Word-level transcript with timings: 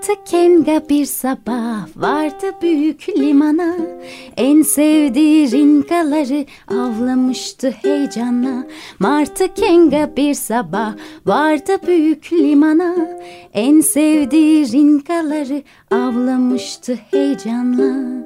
Martı 0.00 0.24
Kenga 0.24 0.88
bir 0.88 1.04
sabah 1.04 1.86
vardı 1.96 2.46
büyük 2.62 3.08
limana. 3.08 3.76
En 4.36 4.62
sevdiği 4.62 5.50
ringaları 5.50 6.46
avlamıştı 6.68 7.70
heyecanla 7.70 8.66
Martı 8.98 9.54
Kenga 9.54 10.16
bir 10.16 10.34
sabah 10.34 10.94
vardı 11.26 11.72
büyük 11.86 12.32
limana. 12.32 12.94
En 13.54 13.80
sevdiği 13.80 14.72
ringaları 14.72 15.62
avlamıştı 15.90 16.98
heyecanla 17.10 18.24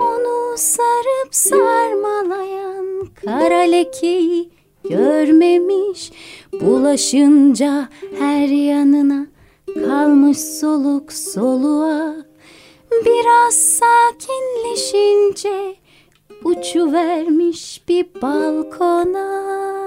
Onu 0.00 0.56
sarıp 0.56 1.34
sarmalayan 1.34 3.08
kara 3.24 3.60
lekeyi 3.60 4.50
görmemiş. 4.90 6.12
Bulaşınca 6.52 7.88
her 8.18 8.48
yanına 8.48 9.35
kalmış 9.74 10.38
soluk 10.38 11.12
soluğa 11.12 12.14
Biraz 13.04 13.54
sakinleşince 13.54 15.74
uçu 16.44 16.92
vermiş 16.92 17.82
bir 17.88 18.06
balkona 18.22 19.85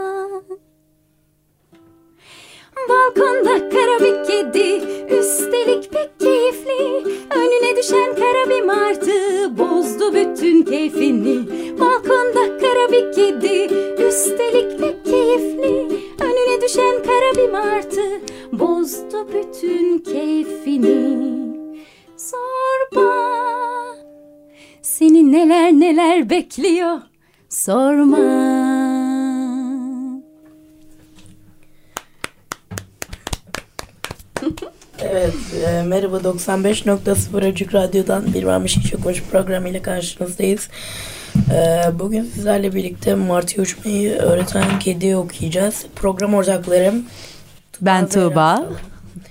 Balkonda 2.89 3.69
kara 3.69 4.23
kedi 4.23 4.81
Üstelik 5.19 5.91
pek 5.91 6.19
keyifli. 6.19 7.03
Önüne 7.35 7.77
düşen 7.77 8.15
kara 8.15 8.65
martı 8.65 9.57
Bozdu 9.57 10.13
bütün 10.13 10.63
keyfini. 10.63 11.37
Balkonda 11.79 12.57
kara 12.57 13.11
kedi 13.11 13.73
Üstelik 14.07 14.79
pek 14.79 15.05
keyifli. 15.05 15.87
Önüne 16.21 16.61
düşen 16.61 17.03
kara 17.03 17.51
martı 17.51 18.01
Bozdu 18.51 19.27
bütün 19.33 19.99
keyfini. 19.99 21.29
Sorma 22.17 23.15
Seni 24.81 25.31
neler 25.31 25.71
neler 25.71 26.29
bekliyor. 26.29 26.99
Sorma 27.49 28.68
e, 35.79 35.83
merhaba 35.83 36.17
95.0 36.17 37.51
Açık 37.51 37.73
Radyo'dan 37.73 38.33
bir 38.33 38.43
varmış 38.43 38.77
hiç 38.77 38.93
yokmuş 38.93 39.23
programıyla 39.31 39.81
karşınızdayız. 39.81 40.69
E, 41.53 41.81
bugün 41.99 42.23
sizlerle 42.23 42.75
birlikte 42.75 43.15
Martı 43.15 43.61
Uçmayı 43.61 44.11
öğreten 44.13 44.79
kedi 44.79 45.15
okuyacağız. 45.15 45.85
Program 45.95 46.33
ortaklarım 46.33 47.05
Ben 47.81 48.09
Tuğba. 48.09 48.65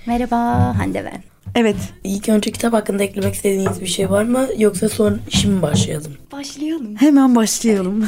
Merhaba 0.05 0.37
Hande 0.79 1.05
ben. 1.05 1.23
Evet. 1.55 1.75
İlk 2.03 2.29
önce 2.29 2.51
kitap 2.51 2.73
hakkında 2.73 3.03
eklemek 3.03 3.33
istediğiniz 3.35 3.81
bir 3.81 3.87
şey 3.87 4.09
var 4.09 4.23
mı? 4.23 4.47
Yoksa 4.57 4.89
son 4.89 5.19
şimdi 5.29 5.61
başlayalım. 5.61 6.11
Başlayalım. 6.31 6.95
Hemen 6.95 7.35
başlayalım. 7.35 8.07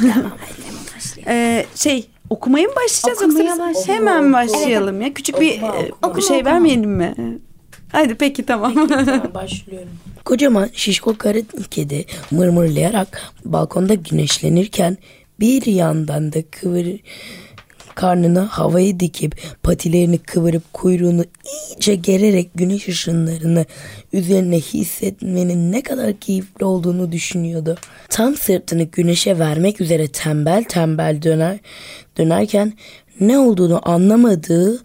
ee, 1.26 1.66
şey 1.74 2.06
okumaya 2.30 2.68
mı 2.68 2.74
başlayacağız 2.76 3.22
Okumaya 3.28 3.44
yoksa 3.48 3.68
biz 3.70 3.76
başlayalım. 3.76 4.06
hemen 4.06 4.32
başlayalım 4.32 5.00
ya. 5.02 5.14
Küçük 5.14 5.40
bir 5.40 5.56
Okuma, 5.62 5.76
e, 5.76 5.90
okuma. 6.02 6.20
şey 6.20 6.36
Okuma. 6.36 6.50
vermeyelim 6.50 6.90
mi? 6.90 7.14
Hadi 7.92 8.14
peki 8.14 8.46
tamam. 8.46 8.88
Tamam, 8.88 9.30
başlıyorum. 9.34 9.88
Kocaman 10.24 10.70
şişko 10.72 11.18
karı 11.18 11.42
kedi 11.70 12.04
mırmırlayarak 12.30 13.22
balkonda 13.44 13.94
güneşlenirken 13.94 14.96
bir 15.40 15.66
yandan 15.66 16.32
da 16.32 16.42
kıvır 16.50 16.86
karnını 17.94 18.40
havaya 18.40 19.00
dikip 19.00 19.36
patilerini 19.62 20.18
kıvırıp 20.18 20.72
kuyruğunu 20.72 21.24
iyice 21.44 21.94
gererek 21.94 22.50
güneş 22.54 22.88
ışınlarını 22.88 23.64
üzerine 24.12 24.60
hissetmenin 24.60 25.72
ne 25.72 25.82
kadar 25.82 26.12
keyifli 26.12 26.64
olduğunu 26.64 27.12
düşünüyordu. 27.12 27.76
Tam 28.08 28.36
sırtını 28.36 28.82
güneşe 28.82 29.38
vermek 29.38 29.80
üzere 29.80 30.08
tembel 30.08 30.64
tembel 30.64 31.22
döner 31.22 31.58
dönerken 32.18 32.72
ne 33.20 33.38
olduğunu 33.38 33.88
anlamadığı 33.88 34.82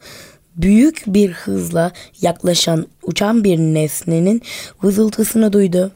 büyük 0.57 1.03
bir 1.07 1.31
hızla 1.31 1.91
yaklaşan 2.21 2.87
uçan 3.03 3.43
bir 3.43 3.57
nesnenin 3.57 4.41
vızıltısını 4.83 5.53
duydu. 5.53 5.91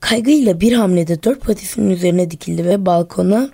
Kaygıyla 0.00 0.60
bir 0.60 0.72
hamlede 0.72 1.22
dört 1.22 1.40
patisinin 1.40 1.90
üzerine 1.90 2.30
dikildi 2.30 2.64
ve 2.64 2.86
balkona 2.86 3.50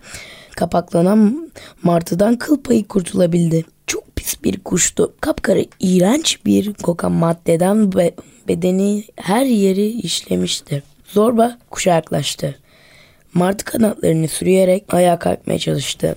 kapaklanan 0.57 1.51
martıdan 1.83 2.37
kıl 2.39 2.63
payı 2.63 2.89
kurtulabildi. 2.89 3.65
Çok 3.87 4.17
pis 4.17 4.45
bir 4.45 4.61
kuştu. 4.61 5.15
Kapkara 5.21 5.61
iğrenç 5.81 6.39
bir 6.45 6.73
kokan 6.73 7.13
maddeden 7.13 7.93
be- 7.93 8.15
bedeni 8.49 9.05
her 9.17 9.45
yeri 9.45 9.87
işlemişti. 9.87 10.83
Zorba 11.05 11.59
kuşa 11.71 11.95
yaklaştı. 11.95 12.59
Martı 13.35 13.65
kanatlarını 13.65 14.29
sürüyerek 14.29 14.95
ayağa 14.95 15.19
kalkmaya 15.19 15.59
çalıştı. 15.59 16.17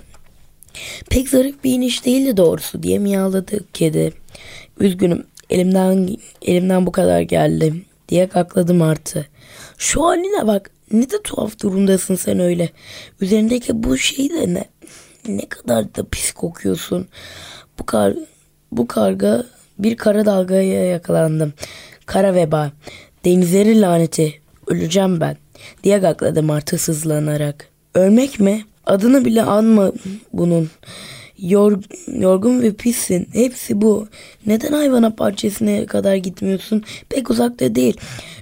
Pek 1.09 1.29
zarif 1.29 1.63
bir 1.63 1.71
iniş 1.71 2.05
değildi 2.05 2.37
doğrusu 2.37 2.83
diye 2.83 2.99
miyavladı 2.99 3.59
kedi. 3.73 4.13
Üzgünüm 4.79 5.23
elimden 5.49 6.17
elimden 6.41 6.85
bu 6.85 6.91
kadar 6.91 7.21
geldi 7.21 7.73
diye 8.09 8.27
kakladı 8.27 8.73
Martı. 8.73 9.27
Şu 9.77 10.05
haline 10.05 10.47
bak 10.47 10.71
ne 10.91 11.09
de 11.09 11.21
tuhaf 11.23 11.61
durumdasın 11.61 12.15
sen 12.15 12.39
öyle. 12.39 12.69
Üzerindeki 13.21 13.83
bu 13.83 13.97
şey 13.97 14.29
de 14.29 14.53
ne? 14.53 14.65
Ne 15.27 15.49
kadar 15.49 15.95
da 15.95 16.05
pis 16.11 16.31
kokuyorsun. 16.31 17.07
Bu 17.79 17.85
kar 17.85 18.13
bu 18.71 18.87
karga 18.87 19.45
bir 19.79 19.97
kara 19.97 20.25
dalgaya 20.25 20.85
yakalandım. 20.85 21.53
Kara 22.05 22.35
veba. 22.35 22.71
Denizlerin 23.25 23.81
laneti. 23.81 24.41
Öleceğim 24.67 25.21
ben 25.21 25.37
diye 25.83 25.97
gakladı 25.97 26.43
Martı 26.43 26.77
sızlanarak. 26.77 27.67
Ölmek 27.95 28.39
mi? 28.39 28.65
Adını 28.91 29.25
bile 29.25 29.43
anma 29.43 29.91
bunun. 30.33 30.69
Yor, 31.37 31.83
yorgun 32.07 32.61
ve 32.61 32.73
pissin. 32.73 33.27
Hepsi 33.33 33.81
bu. 33.81 34.07
Neden 34.45 34.73
hayvanat 34.73 35.19
bahçesine 35.19 35.85
kadar 35.85 36.15
gitmiyorsun? 36.15 36.83
Pek 37.09 37.29
uzakta 37.29 37.75
değil. 37.75 37.97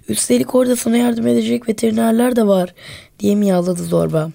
Üstelik 0.08 0.56
orada 0.56 0.76
sana 0.76 0.98
yardım 0.98 1.28
edecek 1.28 1.70
veterinerler 1.70 2.36
de 2.36 2.48
var. 2.48 2.74
Diye 3.20 3.36
miyavladı 3.36 3.84
zorba. 3.84 4.32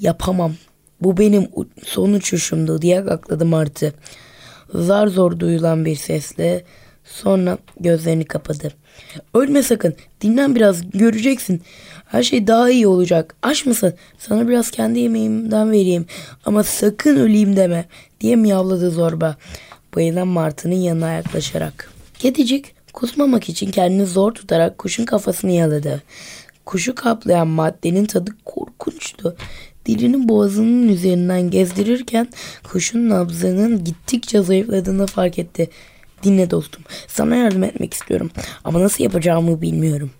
Yapamam. 0.00 0.54
Bu 1.00 1.16
benim 1.16 1.48
son 1.84 2.12
uçuşumdu 2.12 2.82
diye 2.82 3.00
gakladı 3.00 3.46
Martı. 3.46 3.94
Zar 4.74 5.06
zor 5.06 5.38
duyulan 5.38 5.84
bir 5.84 5.96
sesle 5.96 6.64
sonra 7.04 7.58
gözlerini 7.80 8.24
kapadı. 8.24 8.72
Ölme 9.34 9.62
sakın. 9.62 9.94
Dinlen 10.20 10.54
biraz. 10.54 10.90
Göreceksin. 10.90 11.62
Her 12.10 12.22
şey 12.22 12.46
daha 12.46 12.70
iyi 12.70 12.86
olacak. 12.86 13.34
Aç 13.42 13.66
mısın? 13.66 13.94
Sana 14.18 14.48
biraz 14.48 14.70
kendi 14.70 14.98
yemeğimden 14.98 15.72
vereyim. 15.72 16.06
Ama 16.44 16.62
sakın 16.62 17.16
öleyim 17.16 17.56
deme. 17.56 17.84
Diye 18.20 18.36
miyavladı 18.36 18.90
zorba. 18.90 19.36
Bayılan 19.96 20.28
martının 20.28 20.74
yanına 20.74 21.12
yaklaşarak. 21.12 21.90
Kedicik 22.18 22.74
kusmamak 22.92 23.48
için 23.48 23.70
kendini 23.70 24.06
zor 24.06 24.32
tutarak 24.32 24.78
kuşun 24.78 25.04
kafasını 25.04 25.50
yaladı. 25.50 26.02
Kuşu 26.66 26.94
kaplayan 26.94 27.48
maddenin 27.48 28.04
tadı 28.04 28.30
korkunçtu. 28.44 29.36
Dilini 29.86 30.28
boğazının 30.28 30.88
üzerinden 30.88 31.50
gezdirirken 31.50 32.28
kuşun 32.62 33.08
nabzının 33.08 33.84
gittikçe 33.84 34.42
zayıfladığını 34.42 35.06
fark 35.06 35.38
etti. 35.38 35.70
Dinle 36.22 36.50
dostum, 36.50 36.82
sana 37.08 37.36
yardım 37.36 37.64
etmek 37.64 37.94
istiyorum 37.94 38.30
ama 38.64 38.80
nasıl 38.80 39.04
yapacağımı 39.04 39.62
bilmiyorum. 39.62 40.10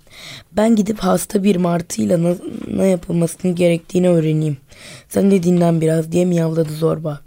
Ben 0.53 0.77
gidip 0.77 0.99
hasta 0.99 1.45
bir 1.45 1.57
martıyla 1.57 2.37
ne 2.69 2.87
yapılmasını 2.87 3.55
gerektiğini 3.55 4.09
öğreneyim. 4.09 4.57
Sen 5.09 5.31
de 5.31 5.43
dinlen 5.43 5.81
biraz 5.81 6.13
diye 6.13 6.25
miyavladı 6.25 6.73
zorba. 6.73 7.21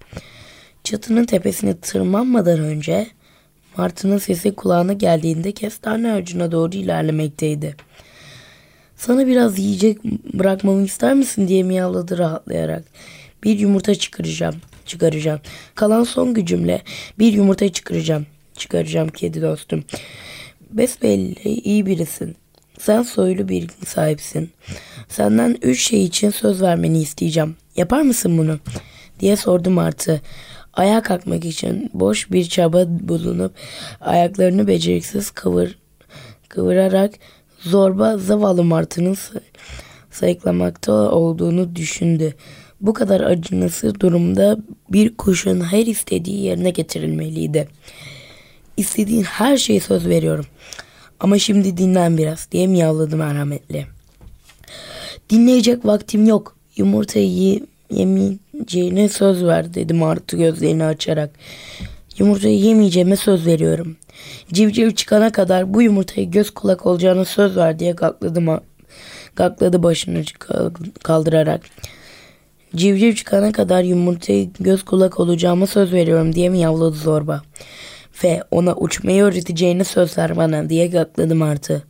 Çatının 0.83 1.25
tepesine 1.25 1.77
tırmanmadan 1.77 2.59
önce 2.59 3.07
martının 3.77 4.17
sesi 4.17 4.55
kulağına 4.55 4.93
geldiğinde 4.93 5.51
kestane 5.51 6.11
ağacına 6.11 6.51
doğru 6.51 6.75
ilerlemekteydi. 6.75 7.75
Sana 8.95 9.27
biraz 9.27 9.59
yiyecek 9.59 10.03
bırakmamı 10.33 10.83
ister 10.83 11.13
misin 11.13 11.47
diye 11.47 11.63
miyavladı 11.63 12.17
rahatlayarak. 12.17 12.83
Bir 13.43 13.59
yumurta 13.59 13.95
çıkaracağım, 13.95 14.55
çıkaracağım. 14.85 15.39
Kalan 15.75 16.03
son 16.03 16.33
gücümle 16.33 16.81
bir 17.19 17.33
yumurta 17.33 17.69
çıkaracağım 17.69 18.25
çıkaracağım 18.57 19.09
kedi 19.09 19.41
dostum. 19.41 19.83
Besbelli 20.71 21.49
iyi 21.49 21.85
birisin. 21.85 22.35
Sen 22.85 23.01
soylu 23.01 23.50
bir 23.50 23.69
sahipsin. 23.85 24.51
Senden 25.09 25.57
üç 25.62 25.88
şey 25.88 26.03
için 26.03 26.30
söz 26.30 26.62
vermeni 26.62 27.01
isteyeceğim. 27.01 27.56
Yapar 27.75 28.01
mısın 28.01 28.38
bunu? 28.38 28.59
diye 29.19 29.35
sordu 29.35 29.69
Martı. 29.69 30.21
Ayağa 30.74 31.01
kalkmak 31.01 31.45
için 31.45 31.91
boş 31.94 32.31
bir 32.31 32.45
çaba 32.45 32.85
bulunup 32.88 33.53
ayaklarını 34.01 34.68
beceriksiz 34.68 35.31
kıvır, 35.31 35.77
kıvırarak 36.50 37.13
zorba 37.59 38.18
zavallı 38.18 38.63
Martı'nın 38.63 39.18
sayıklamakta 40.12 40.94
olduğunu 40.94 41.75
düşündü. 41.75 42.33
Bu 42.81 42.94
kadar 42.94 43.21
acınası 43.21 44.00
durumda 44.00 44.57
bir 44.89 45.18
kuşun 45.18 45.62
her 45.62 45.86
istediği 45.86 46.44
yerine 46.44 46.69
getirilmeliydi. 46.69 47.68
İstediğin 48.77 49.24
her 49.24 49.57
şeye 49.57 49.79
söz 49.79 50.07
veriyorum. 50.07 50.45
Ama 51.23 51.39
şimdi 51.39 51.77
dinlen 51.77 52.17
biraz 52.17 52.47
diye 52.51 52.67
miyavladı 52.67 53.17
merhametli. 53.17 53.85
Dinleyecek 55.29 55.85
vaktim 55.85 56.25
yok. 56.25 56.55
Yumurtayı 56.77 57.59
yemeyeceğine 57.89 59.09
söz 59.09 59.43
ver 59.43 59.73
dedi 59.73 59.93
Martı 59.93 60.37
gözlerini 60.37 60.85
açarak. 60.85 61.29
Yumurtayı 62.17 62.59
yemeyeceğime 62.59 63.15
söz 63.15 63.45
veriyorum. 63.45 63.97
Civciv 64.53 64.91
çıkana 64.91 65.31
kadar 65.31 65.73
bu 65.73 65.81
yumurtayı 65.81 66.31
göz 66.31 66.49
kulak 66.51 66.85
olacağına 66.85 67.25
söz 67.25 67.57
ver 67.57 67.79
diye 67.79 67.91
gakladı, 67.91 68.61
gakladı 69.35 69.83
başını 69.83 70.23
kaldırarak. 71.03 71.61
Civciv 72.75 73.13
çıkana 73.13 73.51
kadar 73.51 73.83
yumurtayı 73.83 74.49
göz 74.59 74.83
kulak 74.83 75.19
olacağıma 75.19 75.67
söz 75.67 75.93
veriyorum 75.93 76.35
diye 76.35 76.49
mi 76.49 76.59
yavladı 76.59 76.95
zorba. 76.95 77.41
Ve 78.24 78.44
ona 78.51 78.75
uçmayı 78.75 79.24
öğreteceğini 79.24 79.86
söz 79.86 80.18
ver 80.18 80.38
bana 80.38 80.69
diye 80.69 80.88
gakladı 80.88 81.36
Martı. 81.36 81.83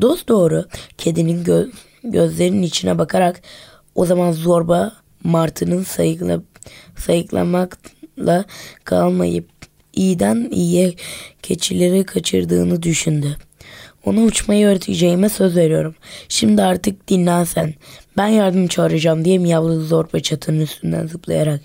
Dost 0.00 0.28
doğru 0.28 0.64
kedinin 0.98 1.44
gö 1.44 1.66
gözlerinin 2.04 2.62
içine 2.62 2.98
bakarak 2.98 3.42
o 3.94 4.06
zaman 4.06 4.32
zorba 4.32 4.92
Martı'nın 5.24 5.82
sayıkla 5.82 6.42
sayıklamakla 6.96 8.44
kalmayıp 8.84 9.48
iyiden 9.92 10.48
iyiye 10.50 10.94
keçileri 11.42 12.04
kaçırdığını 12.04 12.82
düşündü. 12.82 13.36
Ona 14.04 14.20
uçmayı 14.20 14.66
öğreteceğime 14.66 15.28
söz 15.28 15.56
veriyorum. 15.56 15.94
Şimdi 16.28 16.62
artık 16.62 17.08
dinlen 17.08 17.44
sen. 17.44 17.74
Ben 18.16 18.26
yardım 18.26 18.68
çağıracağım 18.68 19.24
diye 19.24 19.38
miyavladı 19.38 19.86
zorba 19.86 20.20
çatının 20.20 20.60
üstünden 20.60 21.06
zıplayarak. 21.06 21.60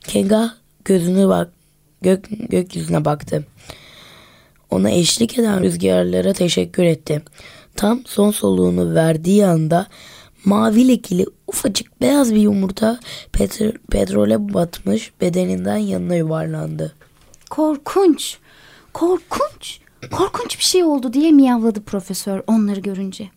Kenga 0.00 0.54
gözünü 0.84 1.28
bak 1.28 1.52
gök, 2.02 2.28
gökyüzüne 2.50 3.04
baktı. 3.04 3.46
Ona 4.70 4.90
eşlik 4.90 5.38
eden 5.38 5.62
rüzgarlara 5.62 6.32
teşekkür 6.32 6.84
etti. 6.84 7.22
Tam 7.76 8.00
son 8.06 8.30
soluğunu 8.30 8.94
verdiği 8.94 9.46
anda 9.46 9.86
mavi 10.44 10.88
lekili 10.88 11.26
ufacık 11.46 12.00
beyaz 12.00 12.34
bir 12.34 12.40
yumurta 12.40 13.00
petro 13.32 13.72
petrole 13.90 14.54
batmış 14.54 15.12
bedeninden 15.20 15.76
yanına 15.76 16.14
yuvarlandı. 16.14 16.94
Korkunç, 17.50 18.38
korkunç, 18.92 19.80
korkunç 20.10 20.58
bir 20.58 20.64
şey 20.64 20.84
oldu 20.84 21.12
diye 21.12 21.30
miyavladı 21.30 21.80
profesör 21.80 22.42
onları 22.46 22.80
görünce. 22.80 23.28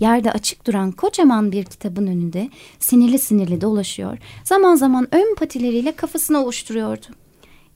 Yerde 0.00 0.32
açık 0.32 0.66
duran 0.66 0.92
kocaman 0.92 1.52
bir 1.52 1.64
kitabın 1.64 2.06
önünde 2.06 2.50
sinirli 2.78 3.18
sinirli 3.18 3.60
dolaşıyor. 3.60 4.18
Zaman 4.44 4.74
zaman 4.74 5.08
ön 5.12 5.34
patileriyle 5.34 5.92
kafasını 5.96 6.42
ovuşturuyordu. 6.42 7.06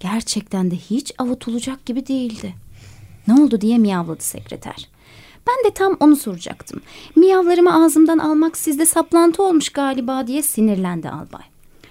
Gerçekten 0.00 0.70
de 0.70 0.76
hiç 0.76 1.12
avutulacak 1.18 1.86
gibi 1.86 2.06
değildi. 2.06 2.54
Ne 3.28 3.34
oldu 3.34 3.60
diye 3.60 3.78
miyavladı 3.78 4.22
sekreter. 4.22 4.88
Ben 5.46 5.70
de 5.70 5.74
tam 5.74 5.96
onu 6.00 6.16
soracaktım. 6.16 6.80
Miyavlarımı 7.16 7.84
ağzımdan 7.84 8.18
almak 8.18 8.56
sizde 8.56 8.86
saplantı 8.86 9.42
olmuş 9.42 9.68
galiba 9.68 10.26
diye 10.26 10.42
sinirlendi 10.42 11.08
albay. 11.08 11.42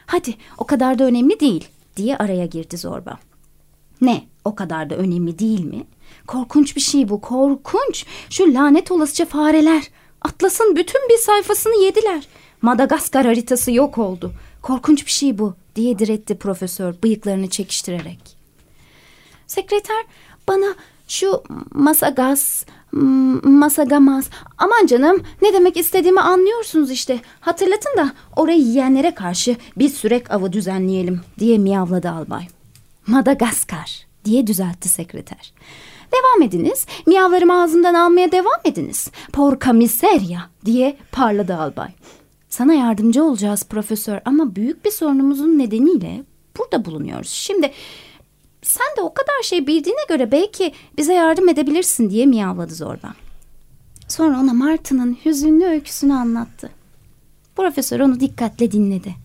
Hadi 0.05 0.35
o 0.57 0.65
kadar 0.65 0.99
da 0.99 1.03
önemli 1.03 1.39
değil 1.39 1.67
diye 1.97 2.17
araya 2.17 2.45
girdi 2.45 2.77
zorba. 2.77 3.19
Ne 4.01 4.23
o 4.45 4.55
kadar 4.55 4.89
da 4.89 4.95
önemli 4.95 5.39
değil 5.39 5.65
mi? 5.65 5.83
Korkunç 6.27 6.75
bir 6.75 6.81
şey 6.81 7.09
bu 7.09 7.21
korkunç. 7.21 8.05
Şu 8.29 8.53
lanet 8.53 8.91
olasıca 8.91 9.25
fareler. 9.25 9.83
Atlas'ın 10.21 10.75
bütün 10.75 11.09
bir 11.09 11.17
sayfasını 11.17 11.83
yediler. 11.83 12.27
Madagaskar 12.61 13.25
haritası 13.25 13.71
yok 13.71 13.97
oldu. 13.97 14.31
Korkunç 14.61 15.05
bir 15.05 15.11
şey 15.11 15.37
bu 15.37 15.53
diye 15.75 15.99
diretti 15.99 16.37
profesör 16.37 16.93
bıyıklarını 17.03 17.49
çekiştirerek. 17.49 18.37
Sekreter 19.47 20.05
bana 20.47 20.75
şu 21.07 21.43
masagas, 21.73 22.65
masagamaz. 23.43 24.29
Aman 24.57 24.85
canım 24.85 25.23
ne 25.41 25.53
demek 25.53 25.77
istediğimi 25.77 26.21
anlıyorsunuz 26.21 26.91
işte. 26.91 27.19
Hatırlatın 27.39 27.97
da 27.97 28.13
orayı 28.35 28.59
yiyenlere 28.59 29.15
karşı 29.15 29.55
bir 29.77 29.89
sürek 29.89 30.31
avı 30.31 30.53
düzenleyelim 30.53 31.21
diye 31.39 31.57
miyavladı 31.57 32.09
albay. 32.09 32.47
Madagaskar 33.07 34.05
diye 34.25 34.47
düzeltti 34.47 34.89
sekreter. 34.89 35.53
Devam 36.13 36.41
ediniz. 36.49 36.85
Miyavlarımı 37.05 37.61
ağzımdan 37.61 37.93
almaya 37.93 38.31
devam 38.31 38.59
ediniz. 38.65 39.11
Porca 39.33 39.73
miseria 39.73 40.39
diye 40.65 40.97
parladı 41.11 41.55
albay. 41.55 41.89
Sana 42.53 42.73
yardımcı 42.73 43.23
olacağız 43.23 43.63
profesör 43.63 44.19
ama 44.25 44.55
büyük 44.55 44.85
bir 44.85 44.91
sorunumuzun 44.91 45.59
nedeniyle 45.59 46.23
burada 46.57 46.85
bulunuyoruz. 46.85 47.29
Şimdi 47.29 47.71
sen 48.61 48.87
de 48.97 49.01
o 49.01 49.13
kadar 49.13 49.43
şey 49.43 49.67
bildiğine 49.67 49.99
göre 50.09 50.31
belki 50.31 50.73
bize 50.97 51.13
yardım 51.13 51.49
edebilirsin 51.49 52.09
diye 52.09 52.25
miyavladı 52.25 52.75
zorba. 52.75 53.13
Sonra 54.07 54.39
ona 54.39 54.53
Martı'nın 54.53 55.17
hüzünlü 55.25 55.65
öyküsünü 55.65 56.13
anlattı. 56.13 56.69
Profesör 57.55 57.99
onu 57.99 58.19
dikkatle 58.19 58.71
dinledi. 58.71 59.15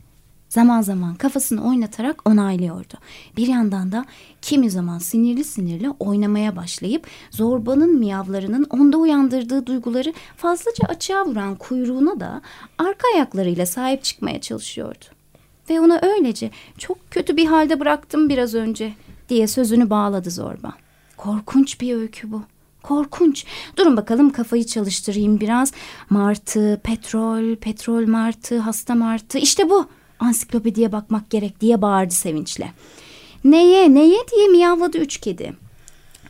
Zaman 0.48 0.82
zaman 0.82 1.14
kafasını 1.14 1.68
oynatarak 1.68 2.28
onaylıyordu. 2.28 2.94
Bir 3.36 3.46
yandan 3.46 3.92
da 3.92 4.04
kimi 4.42 4.70
zaman 4.70 4.98
sinirli 4.98 5.44
sinirli 5.44 5.90
oynamaya 5.90 6.56
başlayıp 6.56 7.06
zorbanın 7.30 7.98
miyavlarının 7.98 8.66
onda 8.70 8.96
uyandırdığı 8.96 9.66
duyguları 9.66 10.12
fazlaca 10.36 10.88
açığa 10.88 11.26
vuran 11.26 11.54
kuyruğuna 11.54 12.20
da 12.20 12.42
arka 12.78 13.08
ayaklarıyla 13.14 13.66
sahip 13.66 14.04
çıkmaya 14.04 14.40
çalışıyordu. 14.40 15.04
Ve 15.70 15.80
ona 15.80 16.00
öylece 16.02 16.50
çok 16.78 17.10
kötü 17.10 17.36
bir 17.36 17.46
halde 17.46 17.80
bıraktım 17.80 18.28
biraz 18.28 18.54
önce 18.54 18.94
diye 19.28 19.46
sözünü 19.46 19.90
bağladı 19.90 20.30
zorba. 20.30 20.72
Korkunç 21.16 21.80
bir 21.80 21.94
öykü 21.94 22.32
bu. 22.32 22.42
Korkunç. 22.82 23.44
Durun 23.76 23.96
bakalım 23.96 24.30
kafayı 24.30 24.66
çalıştırayım 24.66 25.40
biraz. 25.40 25.73
Martı, 26.11 26.80
petrol, 26.84 27.56
petrol 27.56 28.06
martı, 28.06 28.58
hasta 28.58 28.94
martı. 28.94 29.38
İşte 29.38 29.70
bu 29.70 29.87
ansiklopediye 30.20 30.92
bakmak 30.92 31.30
gerek 31.30 31.60
diye 31.60 31.82
bağırdı 31.82 32.14
sevinçle. 32.14 32.72
Neye 33.44 33.94
neye 33.94 34.18
diye 34.37 34.48
miyavladı 34.48 34.98
üç 34.98 35.18
kedi. 35.18 35.52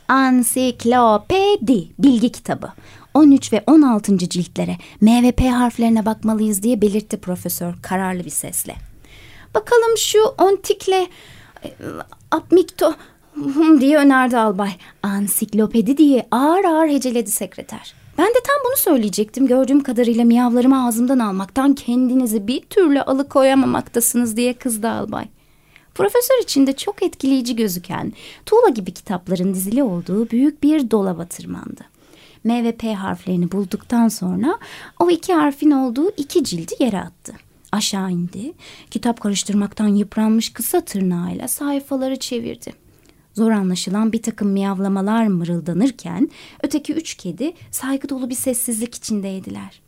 Ansiklopedi 0.07 1.87
bilgi 1.99 2.31
kitabı. 2.31 2.73
13 3.13 3.53
ve 3.53 3.63
16. 3.67 4.17
ciltlere 4.17 4.77
M 5.01 5.23
ve 5.23 5.31
P 5.31 5.49
harflerine 5.49 6.05
bakmalıyız 6.05 6.63
diye 6.63 6.81
belirtti 6.81 7.17
profesör 7.17 7.73
kararlı 7.81 8.25
bir 8.25 8.29
sesle. 8.29 8.75
Bakalım 9.55 9.97
şu 9.97 10.19
ontikle 10.37 11.07
e, 11.63 11.69
apmikto 12.31 12.93
diye 13.79 13.97
önerdi 13.97 14.37
albay. 14.37 14.71
Ansiklopedi 15.03 15.97
diye 15.97 16.27
ağır 16.31 16.63
ağır 16.63 16.87
heceledi 16.87 17.31
sekreter. 17.31 17.98
Ben 18.19 18.27
de 18.27 18.39
tam 18.47 18.55
bunu 18.65 18.77
söyleyecektim. 18.77 19.47
Gördüğüm 19.47 19.83
kadarıyla 19.83 20.23
miyavlarımı 20.23 20.87
ağzımdan 20.87 21.19
almaktan 21.19 21.73
kendinizi 21.73 22.47
bir 22.47 22.61
türlü 22.61 23.01
alıkoyamamaktasınız 23.01 24.37
diye 24.37 24.53
kızdı 24.53 24.89
albay. 24.89 25.25
Profesör 25.95 26.43
içinde 26.43 26.73
çok 26.73 27.03
etkileyici 27.03 27.55
gözüken 27.55 28.13
tuğla 28.45 28.69
gibi 28.69 28.91
kitapların 28.91 29.53
dizili 29.53 29.83
olduğu 29.83 30.29
büyük 30.29 30.63
bir 30.63 30.91
dolaba 30.91 31.25
tırmandı. 31.25 31.81
M 32.43 32.63
ve 32.63 32.71
P 32.71 32.93
harflerini 32.93 33.51
bulduktan 33.51 34.07
sonra 34.07 34.57
o 34.99 35.09
iki 35.09 35.33
harfin 35.33 35.71
olduğu 35.71 36.11
iki 36.17 36.43
cildi 36.43 36.73
yere 36.79 36.99
attı. 36.99 37.33
Aşağı 37.71 38.11
indi, 38.11 38.53
kitap 38.91 39.21
karıştırmaktan 39.21 39.87
yıpranmış 39.87 40.53
kısa 40.53 40.81
tırnağıyla 40.81 41.47
sayfaları 41.47 42.19
çevirdi. 42.19 42.88
Zor 43.39 43.51
anlaşılan 43.51 44.11
bir 44.11 44.21
takım 44.21 44.49
miyavlamalar 44.49 45.27
mırıldanırken 45.27 46.29
öteki 46.63 46.93
üç 46.93 47.13
kedi 47.13 47.53
saygı 47.71 48.09
dolu 48.09 48.29
bir 48.29 48.35
sessizlik 48.35 48.95
içindeydiler. 48.95 49.81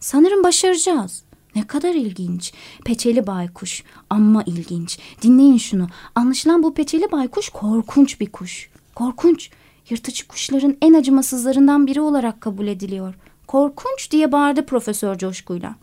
Sanırım 0.00 0.44
başaracağız. 0.44 1.22
Ne 1.54 1.66
kadar 1.66 1.94
ilginç. 1.94 2.52
Peçeli 2.84 3.26
baykuş. 3.26 3.82
Amma 4.10 4.42
ilginç. 4.46 4.98
Dinleyin 5.22 5.58
şunu. 5.58 5.86
Anlaşılan 6.14 6.62
bu 6.62 6.74
peçeli 6.74 7.12
baykuş 7.12 7.48
korkunç 7.48 8.20
bir 8.20 8.32
kuş. 8.32 8.70
Korkunç. 8.94 9.50
Yırtıcı 9.90 10.28
kuşların 10.28 10.76
en 10.82 10.94
acımasızlarından 10.94 11.86
biri 11.86 12.00
olarak 12.00 12.40
kabul 12.40 12.66
ediliyor. 12.66 13.14
Korkunç 13.46 14.10
diye 14.10 14.32
bağırdı 14.32 14.66
profesör 14.66 15.18
coşkuyla. 15.18 15.76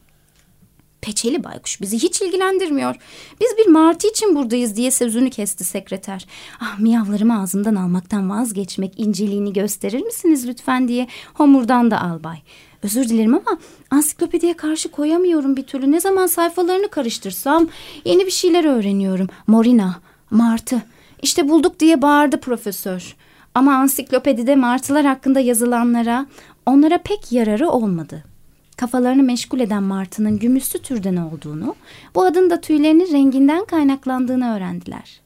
Peçeli 1.04 1.44
baykuş 1.44 1.82
bizi 1.82 1.98
hiç 1.98 2.22
ilgilendirmiyor. 2.22 2.96
Biz 3.42 3.56
bir 3.58 3.72
martı 3.72 4.08
için 4.08 4.36
buradayız 4.36 4.76
diye 4.76 4.92
sözünü 4.92 5.30
kesti 5.30 5.64
sekreter. 5.64 6.26
Ah 6.60 6.80
miyavlarımı 6.80 7.42
ağzımdan 7.42 7.76
almaktan 7.76 8.30
vazgeçmek 8.30 9.00
inceliğini 9.00 9.54
gösterir 9.54 10.02
misiniz 10.02 10.48
lütfen 10.48 10.88
diye 10.88 11.08
homurdan 11.34 11.92
da 11.92 12.02
albay. 12.02 12.38
Özür 12.84 13.10
dilerim 13.10 13.34
ama 13.34 13.58
ansiklopediye 13.92 14.54
karşı 14.54 14.92
koyamıyorum 14.92 15.56
bir 15.56 15.64
türlü. 15.64 15.92
Ne 15.92 16.02
zaman 16.02 16.28
sayfalarını 16.28 16.88
karıştırsam 16.88 17.68
yeni 18.06 18.26
bir 18.26 18.32
şeyler 18.32 18.66
öğreniyorum. 18.66 19.28
Morina, 19.48 19.96
martı. 20.32 20.82
İşte 21.22 21.50
bulduk 21.50 21.80
diye 21.80 22.02
bağırdı 22.02 22.40
profesör. 22.40 23.16
Ama 23.56 23.76
ansiklopedide 23.76 24.56
martılar 24.56 25.06
hakkında 25.06 25.40
yazılanlara 25.40 26.26
onlara 26.66 26.98
pek 26.98 27.32
yararı 27.32 27.70
olmadı. 27.70 28.33
Kafalarını 28.84 29.24
meşgul 29.24 29.60
eden 29.60 29.84
martının 29.84 30.40
gümüşsü 30.40 30.80
türden 30.80 31.16
olduğunu, 31.16 31.76
bu 32.16 32.24
adın 32.24 32.50
da 32.50 32.62
tüylerinin 32.62 33.14
renginden 33.14 33.66
kaynaklandığını 33.66 34.56
öğrendiler. 34.56 35.22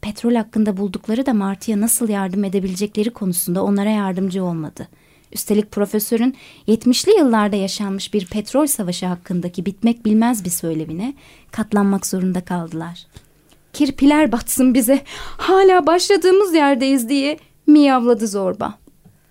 Petrol 0.00 0.34
hakkında 0.34 0.76
buldukları 0.76 1.26
da 1.26 1.34
martıya 1.34 1.80
nasıl 1.80 2.08
yardım 2.08 2.44
edebilecekleri 2.44 3.10
konusunda 3.10 3.64
onlara 3.64 3.90
yardımcı 3.90 4.44
olmadı. 4.44 4.88
Üstelik 5.32 5.72
profesörün 5.72 6.36
70'li 6.66 7.18
yıllarda 7.18 7.56
yaşanmış 7.56 8.14
bir 8.14 8.26
petrol 8.26 8.66
savaşı 8.66 9.06
hakkındaki 9.06 9.66
bitmek 9.66 10.04
bilmez 10.04 10.44
bir 10.44 10.50
söylemine 10.50 11.14
katlanmak 11.50 12.06
zorunda 12.06 12.40
kaldılar. 12.40 13.06
Kirpiler 13.72 14.32
batsın 14.32 14.74
bize, 14.74 15.02
hala 15.36 15.86
başladığımız 15.86 16.54
yerdeyiz 16.54 17.08
diye 17.08 17.38
miyavladı 17.66 18.28
zorba. 18.28 18.78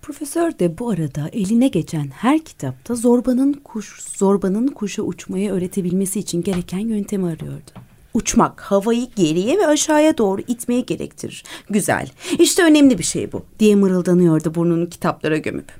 Profesör 0.07 0.59
de 0.59 0.77
bu 0.77 0.89
arada 0.89 1.29
eline 1.33 1.67
geçen 1.67 2.07
her 2.07 2.39
kitapta 2.39 2.95
zorbanın 2.95 3.53
kuş, 3.53 4.01
zorbanın 4.01 4.67
kuşa 4.67 5.01
uçmayı 5.01 5.51
öğretebilmesi 5.51 6.19
için 6.19 6.41
gereken 6.41 6.79
yöntemi 6.79 7.25
arıyordu. 7.25 7.71
Uçmak 8.13 8.61
havayı 8.61 9.07
geriye 9.15 9.57
ve 9.57 9.67
aşağıya 9.67 10.17
doğru 10.17 10.41
itmeyi 10.47 10.85
gerektirir. 10.85 11.43
Güzel. 11.69 12.09
İşte 12.39 12.63
önemli 12.63 12.97
bir 12.97 13.03
şey 13.03 13.31
bu 13.31 13.45
diye 13.59 13.75
mırıldanıyordu 13.75 14.55
burnunu 14.55 14.89
kitaplara 14.89 15.37
gömüp. 15.37 15.71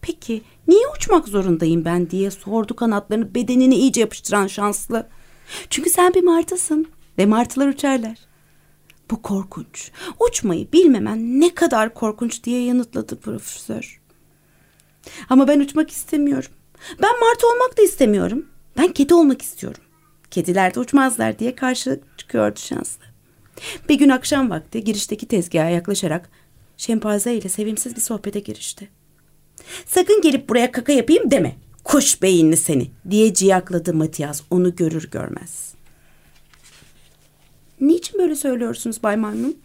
Peki 0.00 0.42
niye 0.68 0.88
uçmak 0.96 1.28
zorundayım 1.28 1.84
ben 1.84 2.10
diye 2.10 2.30
sordu 2.30 2.76
kanatlarını 2.76 3.34
bedenini 3.34 3.74
iyice 3.74 4.00
yapıştıran 4.00 4.46
şanslı. 4.46 5.06
Çünkü 5.70 5.90
sen 5.90 6.14
bir 6.14 6.22
martısın 6.22 6.86
ve 7.18 7.26
martılar 7.26 7.68
uçarlar. 7.68 8.25
Bu 9.10 9.22
korkunç. 9.22 9.90
Uçmayı 10.28 10.72
bilmemen 10.72 11.40
ne 11.40 11.54
kadar 11.54 11.94
korkunç 11.94 12.44
diye 12.44 12.64
yanıtladı 12.64 13.20
profesör. 13.20 14.00
Ama 15.28 15.48
ben 15.48 15.60
uçmak 15.60 15.90
istemiyorum. 15.90 16.50
Ben 17.02 17.20
martı 17.20 17.46
olmak 17.46 17.78
da 17.78 17.82
istemiyorum. 17.82 18.46
Ben 18.76 18.92
kedi 18.92 19.14
olmak 19.14 19.42
istiyorum. 19.42 19.80
Kediler 20.30 20.74
de 20.74 20.80
uçmazlar 20.80 21.38
diye 21.38 21.54
karşı 21.54 22.00
çıkıyordu 22.16 22.60
şanslı. 22.60 23.04
Bir 23.88 23.94
gün 23.94 24.08
akşam 24.08 24.50
vakti 24.50 24.84
girişteki 24.84 25.28
tezgaha 25.28 25.68
yaklaşarak 25.68 26.30
şempanze 26.76 27.34
ile 27.34 27.48
sevimsiz 27.48 27.96
bir 27.96 28.00
sohbete 28.00 28.40
girişti. 28.40 28.88
Sakın 29.86 30.20
gelip 30.20 30.48
buraya 30.48 30.72
kaka 30.72 30.92
yapayım 30.92 31.30
deme. 31.30 31.56
Kuş 31.84 32.22
beyinli 32.22 32.56
seni 32.56 32.90
diye 33.10 33.34
ciyakladı 33.34 33.94
Matias 33.94 34.42
onu 34.50 34.76
görür 34.76 35.10
görmez. 35.10 35.74
Niçin 37.80 38.18
böyle 38.18 38.36
söylüyorsunuz 38.36 39.02
Bay 39.02 39.16
Maymun? 39.16 39.56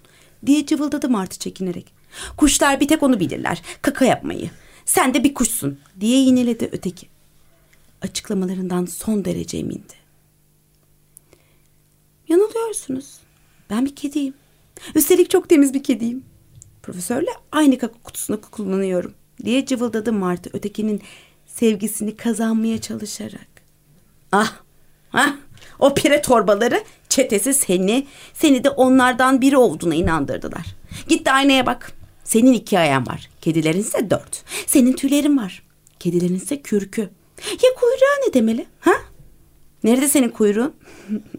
diye 0.45 0.65
cıvıldadı 0.65 1.09
Martı 1.09 1.39
çekinerek. 1.39 1.93
Kuşlar 2.37 2.79
bir 2.79 2.87
tek 2.87 3.03
onu 3.03 3.19
bilirler. 3.19 3.61
Kaka 3.81 4.05
yapmayı. 4.05 4.49
Sen 4.85 5.13
de 5.13 5.23
bir 5.23 5.33
kuşsun 5.33 5.79
diye 5.99 6.19
yineledi 6.19 6.69
öteki. 6.71 7.07
Açıklamalarından 8.01 8.85
son 8.85 9.25
derece 9.25 9.57
emindi. 9.57 9.93
Yanılıyorsunuz. 12.27 13.17
Ben 13.69 13.85
bir 13.85 13.95
kediyim. 13.95 14.33
Üstelik 14.95 15.29
çok 15.29 15.49
temiz 15.49 15.73
bir 15.73 15.83
kediyim. 15.83 16.23
Profesörle 16.83 17.29
aynı 17.51 17.77
kaka 17.77 17.93
kutusunu 18.03 18.41
kullanıyorum 18.41 19.13
diye 19.45 19.65
cıvıldadı 19.65 20.13
Martı 20.13 20.49
ötekinin 20.53 21.01
sevgisini 21.45 22.15
kazanmaya 22.17 22.81
çalışarak. 22.81 23.47
Ah, 24.31 24.53
ah, 25.13 25.35
o 25.79 25.93
pire 25.93 26.21
torbaları 26.21 26.83
çetesi 27.11 27.53
seni, 27.53 28.07
seni 28.33 28.63
de 28.63 28.69
onlardan 28.69 29.41
biri 29.41 29.57
olduğuna 29.57 29.95
inandırdılar. 29.95 30.65
Git 31.07 31.25
de 31.25 31.31
aynaya 31.31 31.65
bak. 31.65 31.91
Senin 32.23 32.53
iki 32.53 32.79
ayağın 32.79 33.07
var. 33.07 33.29
Kedilerin 33.41 33.79
ise 33.79 34.09
dört. 34.09 34.43
Senin 34.67 34.93
tüylerin 34.93 35.37
var. 35.37 35.63
Kedilerin 35.99 36.35
ise 36.35 36.61
kürkü. 36.61 37.01
Ya 37.51 37.69
kuyruğa 37.79 38.27
ne 38.27 38.33
demeli? 38.33 38.65
Ha? 38.79 38.93
Nerede 39.83 40.07
senin 40.07 40.29
kuyruğun? 40.29 40.73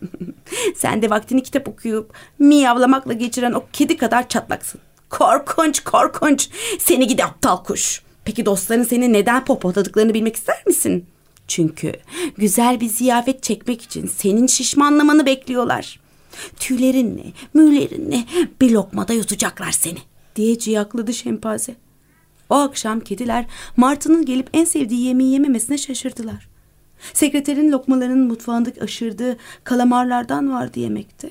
Sen 0.77 1.03
de 1.03 1.11
vaktini 1.11 1.43
kitap 1.43 1.69
okuyup 1.69 2.13
miyavlamakla 2.39 3.13
geçiren 3.13 3.53
o 3.53 3.65
kedi 3.73 3.97
kadar 3.97 4.29
çatlaksın. 4.29 4.81
Korkunç 5.11 5.81
korkunç. 5.81 6.49
Seni 6.79 7.07
gidi 7.07 7.25
aptal 7.25 7.65
kuş. 7.65 8.03
Peki 8.25 8.47
dostların 8.47 8.83
seni 8.83 9.13
neden 9.13 9.45
popotladıklarını 9.45 10.15
bilmek 10.15 10.37
ister 10.37 10.63
misin? 10.67 11.07
Çünkü 11.49 11.93
güzel 12.39 12.81
bir 12.81 12.89
ziyafet 12.89 13.43
çekmek 13.43 13.83
için 13.83 14.07
senin 14.07 14.47
şişmanlamanı 14.47 15.27
bekliyorlar. 15.27 16.01
Tüylerinle, 16.57 17.25
müylerinle 17.55 18.25
bir 18.61 18.71
lokmada 18.71 19.13
yutacaklar 19.13 19.73
seni 19.73 19.99
diye 20.37 20.59
ciyakladı 20.59 21.15
şempanze. 21.15 21.77
O 22.51 22.55
akşam 22.55 23.01
kediler 23.01 23.47
Martı'nın 23.77 24.25
gelip 24.25 24.51
en 24.53 24.65
sevdiği 24.65 25.07
yemeği 25.07 25.33
yememesine 25.33 25.79
şaşırdılar. 25.79 26.49
Sekreterin 27.15 27.73
lokmalarının 27.73 28.27
mutfağındaki 28.27 28.83
aşırdığı 28.83 29.37
kalamarlardan 29.65 30.53
vardı 30.53 30.81
yemekte. 30.81 31.31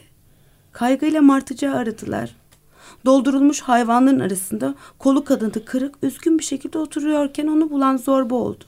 Kaygıyla 0.72 1.22
Martıcı 1.22 1.72
aradılar. 1.72 2.36
Doldurulmuş 3.06 3.62
hayvanların 3.62 4.20
arasında 4.20 4.76
kolu 5.00 5.24
kadını 5.24 5.66
kırık 5.66 5.96
üzgün 6.02 6.40
bir 6.40 6.44
şekilde 6.44 6.78
oturuyorken 6.78 7.48
onu 7.48 7.70
bulan 7.70 7.98
zorba 7.98 8.36
oldu. 8.36 8.64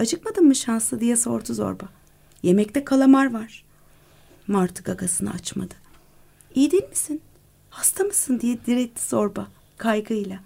Acıkmadın 0.00 0.46
mı 0.46 0.54
şanslı 0.54 1.00
diye 1.00 1.16
sordu 1.16 1.54
zorba. 1.54 1.84
Yemekte 2.42 2.84
kalamar 2.84 3.32
var. 3.32 3.64
Martı 4.46 4.82
gagasını 4.82 5.30
açmadı. 5.30 5.74
İyi 6.54 6.70
değil 6.70 6.88
misin? 6.88 7.20
Hasta 7.70 8.04
mısın 8.04 8.40
diye 8.40 8.58
diretti 8.66 9.08
zorba 9.08 9.46
kaygıyla. 9.78 10.38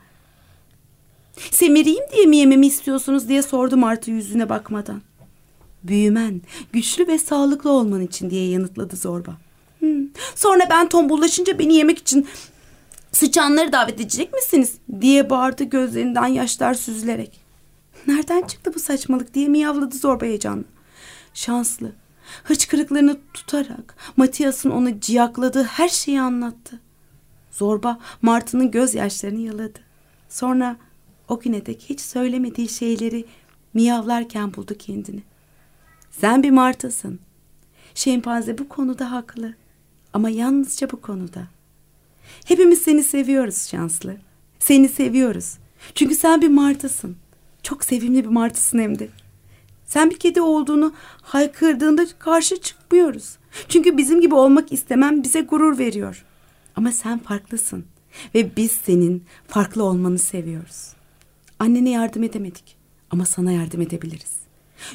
Semireyim 1.51 2.05
diye 2.13 2.27
mi 2.27 2.37
yememi 2.37 2.67
istiyorsunuz 2.67 3.29
diye 3.29 3.43
sordu 3.43 3.77
Martı 3.77 4.11
yüzüne 4.11 4.49
bakmadan. 4.49 5.03
Büyümen, 5.85 6.41
güçlü 6.73 7.07
ve 7.07 7.19
sağlıklı 7.19 7.71
olman 7.71 8.03
için 8.03 8.31
diye 8.31 8.49
yanıtladı 8.49 8.97
zorba. 8.97 9.37
Hmm. 9.79 10.07
Sonra 10.35 10.67
ben 10.71 10.89
tombullaşınca 10.89 11.59
beni 11.59 11.75
yemek 11.75 11.99
için 11.99 12.29
sıçanları 13.13 13.73
davet 13.73 13.95
edecek 13.95 14.33
misiniz? 14.33 14.75
diye 15.01 15.31
bağırdı 15.31 15.65
gözlerinden 15.65 16.27
yaşlar 16.27 16.75
süzülerek. 16.75 17.40
Nereden 18.11 18.43
çıktı 18.43 18.75
bu 18.75 18.79
saçmalık 18.79 19.35
diye 19.35 19.49
miyavladı 19.49 19.97
zorba 19.97 20.25
heyecanla. 20.25 20.65
Şanslı. 21.35 21.93
Hıçkırıklarını 22.45 23.21
tutarak 23.35 23.97
Matias'ın 24.17 24.71
ona 24.71 25.01
ciyakladığı 25.01 25.65
her 25.65 25.89
şeyi 25.89 26.21
anlattı. 26.21 26.81
Zorba 27.51 27.99
Martı'nın 28.23 28.71
gözyaşlarını 28.71 29.41
yaladı. 29.41 29.79
Sonra 30.29 30.77
o 31.29 31.41
güne 31.41 31.67
dek 31.67 31.87
hiç 31.89 32.01
söylemediği 32.01 32.69
şeyleri 32.69 33.25
miyavlarken 33.75 34.55
buldu 34.55 34.75
kendini. 34.79 35.23
Sen 36.11 36.43
bir 36.43 36.51
martısın. 36.51 37.21
Şempanze 37.95 38.59
bu 38.59 38.69
konuda 38.69 39.13
haklı. 39.13 39.55
Ama 40.13 40.31
yalnızca 40.31 40.91
bu 40.91 41.01
konuda. 41.01 41.49
Hepimiz 42.45 42.83
seni 42.83 43.03
seviyoruz 43.03 43.69
şanslı. 43.69 44.17
Seni 44.59 44.89
seviyoruz. 44.89 45.59
Çünkü 45.95 46.15
sen 46.15 46.43
bir 46.43 46.49
martısın. 46.49 47.17
Çok 47.63 47.85
sevimli 47.85 48.25
bir 48.25 48.29
martısın 48.29 48.79
hem 48.79 48.99
de. 48.99 49.09
Sen 49.85 50.11
bir 50.11 50.19
kedi 50.19 50.41
olduğunu 50.41 50.93
haykırdığında 51.23 52.07
karşı 52.19 52.61
çıkmıyoruz. 52.61 53.39
Çünkü 53.69 53.97
bizim 53.97 54.21
gibi 54.21 54.35
olmak 54.35 54.73
istemem 54.73 55.23
bize 55.23 55.41
gurur 55.41 55.79
veriyor. 55.79 56.25
Ama 56.77 56.93
sen 56.93 57.19
farklısın. 57.19 57.85
Ve 58.35 58.57
biz 58.57 58.73
senin 58.73 59.25
farklı 59.49 59.85
olmanı 59.85 60.19
seviyoruz. 60.19 60.93
Annene 61.59 61.91
yardım 61.91 62.23
edemedik. 62.23 62.77
Ama 63.11 63.27
sana 63.27 63.53
yardım 63.53 63.81
edebiliriz. 63.81 64.41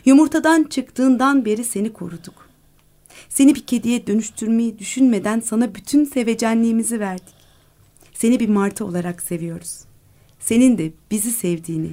Yumurtadan 0.05 0.63
çıktığından 0.63 1.45
beri 1.45 1.63
seni 1.63 1.93
koruduk. 1.93 2.50
Seni 3.29 3.55
bir 3.55 3.65
kediye 3.65 4.07
dönüştürmeyi 4.07 4.79
düşünmeden 4.79 5.39
sana 5.39 5.75
bütün 5.75 6.05
sevecenliğimizi 6.05 7.00
verdik. 7.00 7.36
Seni 8.13 8.39
bir 8.39 8.50
martı 8.50 8.86
olarak 8.86 9.24
seviyoruz. 9.24 9.79
Senin 10.45 10.77
de 10.77 10.91
bizi 11.11 11.31
sevdiğini, 11.31 11.89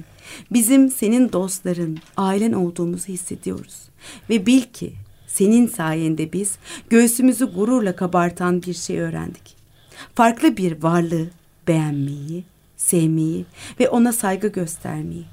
bizim 0.51 0.91
senin 0.91 1.31
dostların, 1.31 1.97
ailen 2.17 2.53
olduğumuzu 2.53 3.07
hissediyoruz. 3.07 3.75
Ve 4.29 4.45
bil 4.45 4.61
ki 4.61 4.93
senin 5.27 5.67
sayende 5.67 6.33
biz 6.33 6.55
göğsümüzü 6.89 7.45
gururla 7.45 7.95
kabartan 7.95 8.61
bir 8.61 8.73
şey 8.73 8.99
öğrendik. 8.99 9.55
Farklı 10.15 10.57
bir 10.57 10.83
varlığı 10.83 11.27
beğenmeyi, 11.67 12.43
sevmeyi 12.77 13.45
ve 13.79 13.89
ona 13.89 14.13
saygı 14.13 14.47
göstermeyi. 14.47 15.25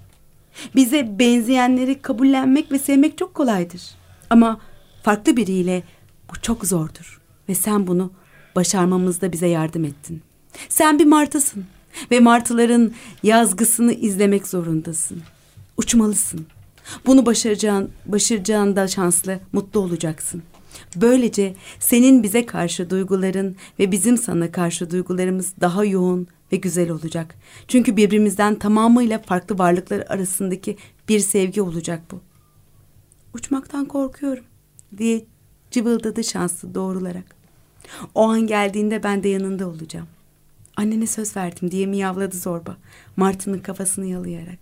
Bize 0.74 1.18
benzeyenleri 1.18 2.02
kabullenmek 2.02 2.72
ve 2.72 2.78
sevmek 2.78 3.18
çok 3.18 3.34
kolaydır. 3.34 3.82
Ama 4.30 4.60
farklı 5.02 5.36
biriyle 5.36 5.82
bu 6.30 6.40
çok 6.42 6.66
zordur. 6.66 7.20
Ve 7.48 7.54
sen 7.54 7.86
bunu 7.86 8.12
başarmamızda 8.56 9.32
bize 9.32 9.46
yardım 9.46 9.84
ettin. 9.84 10.22
Sen 10.68 10.98
bir 10.98 11.06
martısın 11.06 11.64
ve 12.10 12.20
martıların 12.20 12.92
yazgısını 13.22 13.92
izlemek 13.92 14.46
zorundasın. 14.46 15.22
Uçmalısın. 15.76 16.46
Bunu 17.06 17.26
başaracağın, 17.26 17.90
başaracağında 18.06 18.88
şanslı, 18.88 19.38
mutlu 19.52 19.80
olacaksın. 19.80 20.42
Böylece 20.96 21.54
senin 21.80 22.22
bize 22.22 22.46
karşı 22.46 22.90
duyguların 22.90 23.56
ve 23.78 23.92
bizim 23.92 24.16
sana 24.16 24.52
karşı 24.52 24.90
duygularımız 24.90 25.52
daha 25.60 25.84
yoğun 25.84 26.26
ve 26.52 26.56
güzel 26.56 26.90
olacak. 26.90 27.34
Çünkü 27.68 27.96
birbirimizden 27.96 28.54
tamamıyla 28.54 29.18
farklı 29.18 29.58
varlıklar 29.58 30.04
arasındaki 30.08 30.76
bir 31.08 31.20
sevgi 31.20 31.62
olacak 31.62 32.02
bu. 32.10 32.20
Uçmaktan 33.34 33.84
korkuyorum 33.84 34.44
diye 34.98 35.24
cıvıldadı 35.70 36.24
şanslı 36.24 36.74
doğrularak. 36.74 37.36
O 38.14 38.28
an 38.28 38.46
geldiğinde 38.46 39.02
ben 39.02 39.22
de 39.22 39.28
yanında 39.28 39.68
olacağım. 39.68 40.06
Annene 40.80 41.06
söz 41.06 41.36
verdim 41.36 41.70
diye 41.70 41.86
miyavladı 41.86 42.36
zorba. 42.36 42.76
Martı'nın 43.16 43.58
kafasını 43.58 44.06
yalayarak. 44.06 44.58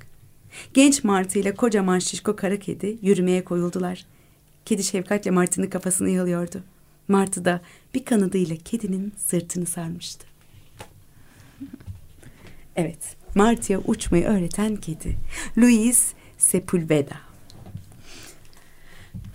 Genç 0.75 1.05
Martı 1.05 1.39
ile 1.39 1.55
kocaman 1.55 1.99
şişko 1.99 2.37
kara 2.37 2.59
kedi 2.59 2.99
yürümeye 3.03 3.45
koyuldular. 3.45 4.07
Kedi 4.65 4.85
şefkatle 4.85 5.31
Martı'nın 5.31 5.67
kafasını 5.67 6.11
yalıyordu. 6.11 6.63
Martı 7.09 7.45
da 7.45 7.61
bir 7.95 8.05
kanadıyla 8.05 8.57
kedinin 8.57 9.13
sırtını 9.17 9.67
sarmıştı. 9.67 10.27
Evet, 12.77 13.17
Martı'ya 13.35 13.79
uçmayı 13.79 14.25
öğreten 14.25 14.77
kedi. 14.77 15.17
Louis 15.59 16.13
Sepulveda. 16.39 17.28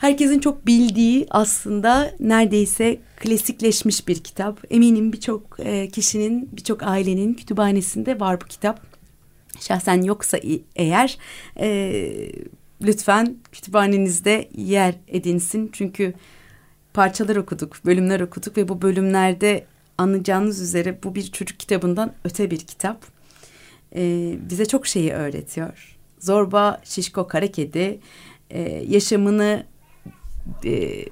Herkesin 0.03 0.39
çok 0.39 0.67
bildiği 0.67 1.27
aslında 1.29 2.13
neredeyse 2.19 2.99
klasikleşmiş 3.19 4.07
bir 4.07 4.23
kitap. 4.23 4.63
Eminim 4.69 5.13
birçok 5.13 5.59
e, 5.59 5.89
kişinin, 5.89 6.49
birçok 6.51 6.83
ailenin 6.83 7.33
kütüphanesinde 7.33 8.19
var 8.19 8.41
bu 8.41 8.45
kitap. 8.45 8.81
Şahsen 9.59 10.01
yoksa 10.01 10.39
eğer 10.75 11.17
e, 11.59 12.31
lütfen 12.81 13.35
kütüphanenizde 13.51 14.49
yer 14.55 14.95
edinsin. 15.07 15.69
Çünkü 15.73 16.13
parçalar 16.93 17.35
okuduk, 17.35 17.85
bölümler 17.85 18.19
okuduk 18.19 18.57
ve 18.57 18.67
bu 18.67 18.81
bölümlerde 18.81 19.65
anlayacağınız 19.97 20.61
üzere 20.61 21.03
bu 21.03 21.15
bir 21.15 21.31
çocuk 21.31 21.59
kitabından 21.59 22.13
öte 22.23 22.51
bir 22.51 22.59
kitap. 22.59 23.05
E, 23.95 24.33
bize 24.49 24.65
çok 24.65 24.87
şeyi 24.87 25.11
öğretiyor. 25.11 25.97
Zorba 26.19 26.81
Şişko 26.83 27.27
Kara 27.27 27.47
Kedi 27.47 27.99
e, 28.49 28.61
yaşamını 28.89 29.72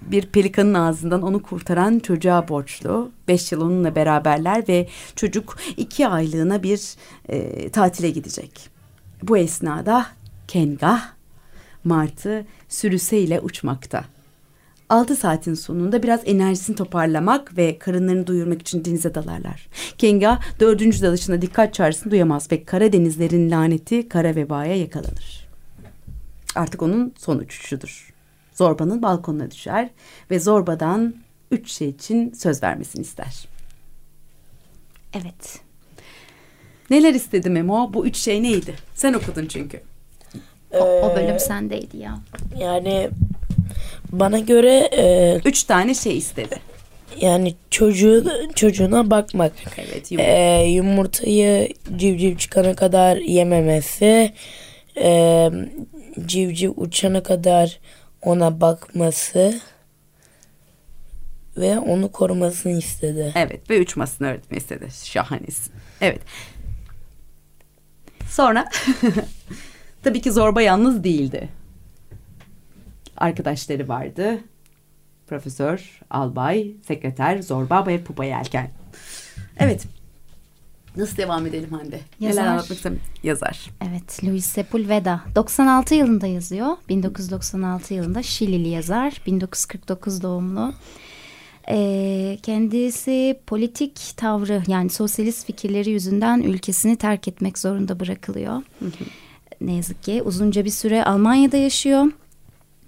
bir 0.02 0.26
pelikanın 0.26 0.74
ağzından 0.74 1.22
onu 1.22 1.44
kurtaran 1.44 2.00
çocuğa 2.00 2.48
borçlu. 2.48 3.12
Beş 3.28 3.52
yıl 3.52 3.62
onunla 3.62 3.96
beraberler 3.96 4.68
ve 4.68 4.88
çocuk 5.16 5.58
iki 5.78 6.08
aylığına 6.08 6.64
bir 6.64 6.96
e, 7.30 7.70
tatile 7.70 8.10
gidecek. 8.10 8.70
Bu 9.24 9.38
esnada 9.38 10.06
Kengah 10.48 11.10
Martı 11.84 12.46
sürüsüyle 12.70 13.40
uçmakta. 13.40 14.04
Altı 14.90 15.16
saatin 15.16 15.54
sonunda 15.54 16.04
biraz 16.04 16.22
enerjisini 16.26 16.76
toparlamak 16.76 17.58
ve 17.58 17.80
karınlarını 17.80 18.28
duyurmak 18.28 18.62
için 18.62 18.86
denize 18.86 19.16
dalarlar. 19.16 19.68
Kenga 19.98 20.40
dördüncü 20.60 21.02
dalışına 21.02 21.42
dikkat 21.42 21.74
çağrısını 21.74 22.12
duyamaz 22.12 22.52
ve 22.52 22.64
Karadenizlerin 22.64 23.52
laneti 23.52 24.10
kara 24.10 24.36
vebaya 24.36 24.76
yakalanır. 24.76 25.48
Artık 26.56 26.82
onun 26.82 27.14
son 27.18 27.38
uçuşudur. 27.38 28.11
Zorba'nın 28.54 29.02
balkonuna 29.02 29.52
düşer 29.52 29.90
ve 30.32 30.40
Zorba'dan 30.40 31.16
üç 31.52 31.72
şey 31.72 31.90
için 31.90 32.34
söz 32.34 32.64
vermesini 32.64 33.02
ister. 33.02 33.48
Evet. 35.14 35.60
Neler 36.90 37.14
istedi 37.14 37.50
Memo? 37.50 37.94
Bu 37.94 38.08
üç 38.08 38.18
şey 38.18 38.44
neydi? 38.44 38.76
Sen 38.96 39.14
okudun 39.14 39.46
çünkü. 39.46 39.82
O, 40.72 40.78
o 40.84 41.16
bölüm 41.16 41.40
sendeydi 41.40 41.98
ya. 41.98 42.20
Yani 42.60 43.10
bana 44.12 44.40
göre 44.40 44.90
e, 44.98 45.38
Üç 45.46 45.64
tane 45.64 45.94
şey 45.94 46.18
istedi. 46.18 46.56
yani 47.22 47.56
çocuğu 47.70 48.24
çocuğuna 48.56 49.10
bakmak. 49.12 49.52
Evet. 49.78 50.12
E, 50.12 50.64
yumurtayı 50.70 51.74
civciv 51.98 52.38
çıkana 52.38 52.76
kadar 52.76 53.18
yememesi, 53.18 54.34
e, 54.98 55.50
civciv 56.26 56.72
uçana 56.76 57.24
kadar 57.24 57.80
ona 58.22 58.62
bakması 58.62 59.62
ve 61.58 61.80
onu 61.80 62.12
korumasını 62.12 62.72
istedi. 62.78 63.32
Evet 63.36 63.70
ve 63.70 63.82
uçmasını 63.82 64.28
öğretmeyi 64.28 64.62
istedi. 64.62 64.88
Şahanesin. 65.04 65.74
Evet. 66.02 66.22
Sonra 68.30 68.66
tabii 70.04 70.22
ki 70.22 70.32
Zorba 70.32 70.62
yalnız 70.62 71.04
değildi. 71.04 71.50
Arkadaşları 73.18 73.88
vardı. 73.88 74.40
Profesör, 75.28 76.00
albay, 76.10 76.72
sekreter, 76.88 77.42
Zorba 77.42 77.88
ve 77.88 78.04
Pupa 78.04 78.26
Yelken. 78.26 78.70
Evet. 79.58 79.88
Nasıl 80.98 81.18
devam 81.18 81.46
edelim 81.46 81.70
Hande? 81.72 82.00
Yazar. 82.20 82.42
Neler 82.44 82.52
anlatmak 82.52 82.80
Yazar. 83.24 83.70
Evet, 83.90 84.24
Luis 84.24 84.46
Sepulveda 84.46 85.22
96 85.36 85.96
yılında 85.96 86.28
yazıyor. 86.28 86.68
1996 86.90 87.94
yılında 87.94 88.24
Şilili 88.24 88.68
yazar. 88.68 89.22
1949 89.26 90.24
doğumlu. 90.24 90.74
Ee, 91.70 92.38
kendisi 92.44 93.40
politik 93.48 94.14
tavrı 94.18 94.64
yani 94.68 94.90
sosyalist 94.90 95.46
fikirleri 95.46 95.90
yüzünden 95.90 96.42
ülkesini 96.42 96.96
terk 96.96 97.28
etmek 97.28 97.58
zorunda 97.58 98.00
bırakılıyor. 98.00 98.62
Ne 99.62 99.76
yazık 99.76 100.04
ki 100.04 100.22
uzunca 100.26 100.66
bir 100.66 100.70
süre 100.70 101.06
Almanya'da 101.06 101.58
yaşıyor. 101.58 102.06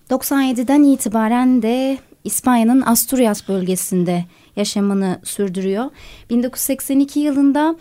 97'den 0.09 0.83
itibaren 0.83 1.61
de 1.61 1.97
İspanya'nın 2.23 2.81
Asturias 2.81 3.47
bölgesinde 3.47 4.25
yaşamını 4.55 5.19
sürdürüyor. 5.23 5.89
1982 6.29 7.19
yılında 7.19 7.75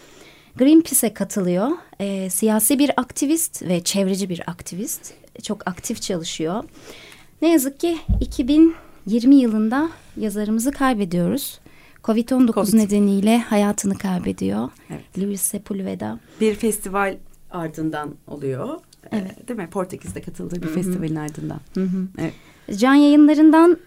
Greenpeace'e 0.56 1.14
katılıyor. 1.14 1.70
Ee, 2.00 2.30
siyasi 2.30 2.78
bir 2.78 2.90
aktivist 2.96 3.62
ve 3.62 3.84
çevreci 3.84 4.28
bir 4.28 4.42
aktivist. 4.46 5.12
Çok 5.42 5.68
aktif 5.68 6.02
çalışıyor. 6.02 6.64
Ne 7.42 7.52
yazık 7.52 7.80
ki 7.80 7.98
2020 8.20 9.34
yılında 9.34 9.90
yazarımızı 10.16 10.70
kaybediyoruz. 10.72 11.60
Covid-19 12.04 12.52
Covid. 12.52 12.74
nedeniyle 12.74 13.38
hayatını 13.38 13.98
kaybediyor. 13.98 14.70
Evet. 14.90 15.18
Luis 15.18 15.40
Sepulveda. 15.40 16.20
Bir 16.40 16.54
festival 16.54 17.16
ardından 17.50 18.14
oluyor. 18.26 18.80
Evet. 19.12 19.48
Değil 19.48 19.60
mi? 19.60 19.68
Portekiz'de 19.70 20.22
katıldığı 20.22 20.62
bir 20.62 20.68
festivalin 20.68 21.16
ardından. 21.16 21.60
Evet. 22.18 22.34
Can 22.78 22.94
yayınlarından 22.94 23.78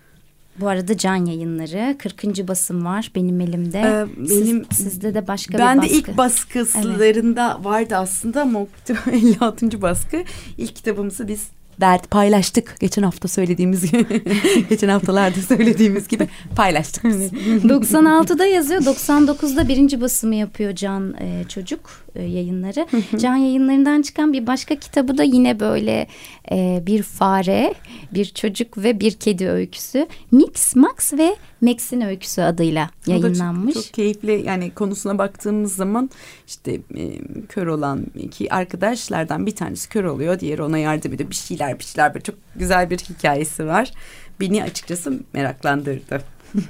bu 0.59 0.67
arada 0.67 0.97
Can 0.97 1.25
yayınları 1.25 1.95
40. 1.97 2.47
basım 2.47 2.85
var 2.85 3.11
benim 3.15 3.41
elimde. 3.41 3.79
Ee, 3.79 4.25
Siz- 4.27 4.41
benim- 4.47 4.65
sizde 4.71 5.13
de 5.13 5.27
başka 5.27 5.57
ben 5.57 5.81
bir 5.81 5.89
de 5.89 5.93
baskı. 5.93 6.11
ilk 6.11 6.17
baskılarında 6.17 7.59
vardı 7.63 7.95
aslında 7.95 8.41
ama 8.41 8.59
o 8.59 8.67
kitap 8.77 9.07
56. 9.07 9.81
baskı. 9.81 10.23
İlk 10.57 10.75
kitabımızı 10.75 11.27
biz 11.27 11.47
dert 11.81 12.11
paylaştık. 12.11 12.75
Geçen 12.79 13.03
hafta 13.03 13.27
söylediğimiz 13.27 13.91
gibi. 13.91 14.23
geçen 14.69 14.89
haftalarda 14.89 15.41
söylediğimiz 15.41 16.07
gibi 16.07 16.27
paylaştık 16.55 17.03
biz. 17.03 17.33
96'da 17.63 18.45
yazıyor. 18.45 18.81
99'da 18.81 19.67
birinci 19.67 20.01
basımı 20.01 20.35
yapıyor 20.35 20.75
Can 20.75 21.13
e, 21.13 21.43
Çocuk 21.49 22.05
e, 22.15 22.23
yayınları. 22.23 22.88
Can 23.17 23.35
yayınlarından 23.35 24.01
çıkan 24.01 24.33
bir 24.33 24.47
başka 24.47 24.75
kitabı 24.75 25.17
da 25.17 25.23
yine 25.23 25.59
böyle 25.59 26.07
e, 26.51 26.83
bir 26.85 27.03
fare, 27.03 27.73
bir 28.13 28.25
çocuk 28.25 28.77
ve 28.77 28.99
bir 28.99 29.11
kedi 29.11 29.47
öyküsü. 29.49 30.07
Mix, 30.31 30.75
Max 30.75 31.13
ve 31.13 31.35
Max'in 31.61 32.01
öyküsü 32.01 32.41
adıyla 32.41 32.85
da 32.85 32.89
çok- 33.05 33.23
yayınlanmış. 33.23 33.73
Çok, 33.73 33.93
keyifli 33.93 34.43
yani 34.45 34.71
konusuna 34.71 35.17
baktığımız 35.17 35.75
zaman 35.75 36.09
işte 36.47 36.71
e, 36.97 37.11
kör 37.49 37.67
olan 37.67 38.05
iki 38.15 38.53
arkadaşlardan 38.53 39.45
bir 39.45 39.55
tanesi 39.55 39.89
kör 39.89 40.03
oluyor. 40.03 40.39
Diğeri 40.39 40.63
ona 40.63 40.77
yardım 40.77 41.13
ediyor. 41.13 41.29
Bir 41.29 41.35
şeyler 41.35 41.64
şeyler 41.80 42.13
böyle 42.13 42.23
çok 42.23 42.36
güzel 42.56 42.89
bir 42.89 42.97
hikayesi 42.97 43.67
var. 43.67 43.91
Beni 44.39 44.63
açıkçası 44.63 45.19
meraklandırdı. 45.34 46.21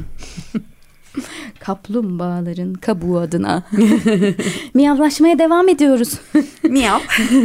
Kaplumbağaların 1.59 2.73
kabuğu 2.73 3.19
adına. 3.19 3.63
Miyavlaşmaya 4.73 5.39
devam 5.39 5.69
ediyoruz. 5.69 6.19
Miyav. 6.63 6.99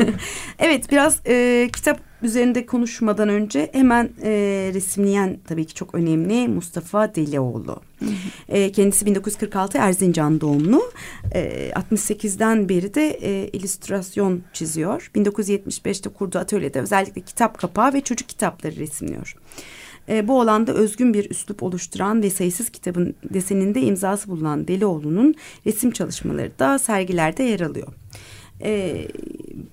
evet 0.59 0.91
biraz 0.91 1.21
e, 1.27 1.69
kitap 1.73 2.10
üzerinde 2.22 2.66
konuşmadan 2.66 3.28
önce 3.28 3.70
hemen 3.72 4.11
e, 4.22 4.30
resimleyen 4.74 5.38
tabii 5.48 5.64
ki 5.64 5.74
çok 5.74 5.94
önemli 5.94 6.48
Mustafa 6.48 7.14
Delioğlu. 7.14 7.80
E, 8.48 8.72
kendisi 8.72 9.06
1946 9.06 9.78
Erzincan 9.78 10.40
doğumlu. 10.40 10.83
E, 11.35 11.70
68'den 11.70 12.68
beri 12.68 12.94
de 12.94 13.11
e, 13.11 13.48
illüstrasyon 13.48 14.42
çiziyor. 14.52 15.11
1975'te 15.14 16.11
kurduğu 16.11 16.38
atölyede 16.38 16.80
özellikle 16.80 17.20
kitap 17.20 17.59
kapağı 17.59 17.92
ve 17.92 18.00
çocuk 18.00 18.28
kitapları 18.28 18.76
resimliyor. 18.76 19.37
E, 20.09 20.28
bu 20.28 20.40
alanda 20.40 20.72
özgün 20.72 21.14
bir 21.14 21.30
üslup 21.30 21.62
oluşturan 21.62 22.22
ve 22.22 22.30
sayısız 22.30 22.70
kitabın 22.70 23.14
deseninde 23.24 23.80
imzası 23.80 24.28
bulunan 24.28 24.68
Delioğlu'nun 24.68 25.35
resim 25.66 25.90
çalışmaları 25.90 26.59
da 26.59 26.78
sergilerde 26.78 27.42
yer 27.42 27.61
alıyor. 27.61 27.88
E, 28.62 29.06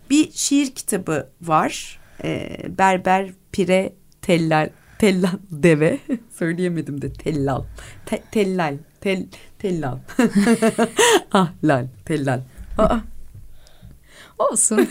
bir 0.09 0.31
şiir 0.31 0.71
kitabı 0.71 1.29
var. 1.41 1.99
E, 2.23 2.59
Berber 2.77 3.33
Pire 3.51 3.93
Tellal 4.21 4.69
Tellal 4.99 5.39
deve. 5.51 5.99
Söyleyemedim 6.39 7.01
de 7.01 7.13
tellal. 7.13 7.63
Te, 8.05 8.21
tellal 8.31 8.77
tel, 9.01 9.25
tellal. 9.59 9.99
Ah 11.31 11.53
lal 11.63 11.87
tellal. 12.05 12.41
Aa, 12.77 12.99
Olsun. 14.39 14.89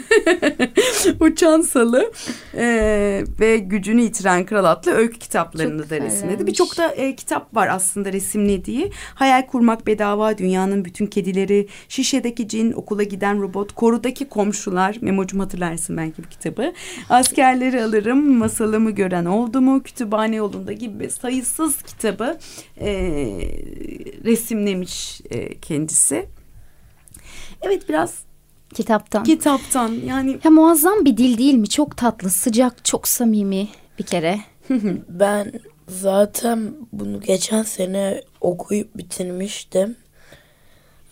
Uçan 1.20 1.60
Salı 1.60 2.12
e, 2.54 3.24
ve 3.40 3.58
Gücünü 3.58 4.02
Yitiren 4.02 4.46
Kral 4.46 4.64
adlı 4.64 4.92
öykü 4.92 5.18
kitaplarını 5.18 5.82
Çok 5.82 5.90
da 5.90 6.00
resimledi. 6.00 6.46
Birçok 6.46 6.76
da 6.76 6.88
e, 6.88 7.16
kitap 7.16 7.56
var 7.56 7.68
aslında 7.68 8.12
resimlediği. 8.12 8.92
Hayal 9.14 9.46
Kurmak 9.46 9.86
Bedava, 9.86 10.38
Dünyanın 10.38 10.84
Bütün 10.84 11.06
Kedileri, 11.06 11.68
Şişedeki 11.88 12.48
Cin, 12.48 12.72
Okula 12.72 13.02
Giden 13.02 13.42
Robot, 13.42 13.72
Korudaki 13.72 14.28
Komşular, 14.28 14.96
Memo'cum 15.00 15.40
hatırlarsın 15.40 15.96
belki 15.96 16.24
bu 16.24 16.28
kitabı. 16.28 16.72
Askerleri 17.10 17.82
Alırım, 17.82 18.36
Masalımı 18.38 18.90
Gören 18.90 19.24
Oldu 19.24 19.60
mu, 19.60 19.82
Kütüphane 19.82 20.36
Yolunda 20.36 20.72
gibi 20.72 21.10
sayısız 21.10 21.82
kitabı 21.82 22.38
e, 22.80 22.90
resimlemiş 24.24 25.20
e, 25.30 25.60
kendisi. 25.60 26.26
Evet 27.62 27.88
biraz 27.88 28.26
Kitaptan. 28.74 29.24
kitaptan 29.24 29.88
yani 30.06 30.38
Ya 30.44 30.50
muazzam 30.50 31.04
bir 31.04 31.16
dil 31.16 31.38
değil 31.38 31.54
mi? 31.54 31.68
Çok 31.68 31.96
tatlı, 31.96 32.30
sıcak, 32.30 32.84
çok 32.84 33.08
samimi 33.08 33.68
bir 33.98 34.04
kere. 34.04 34.40
Ben 35.08 35.52
zaten 35.88 36.72
bunu 36.92 37.20
geçen 37.20 37.62
sene 37.62 38.22
okuyup 38.40 38.98
bitirmiştim. 38.98 39.96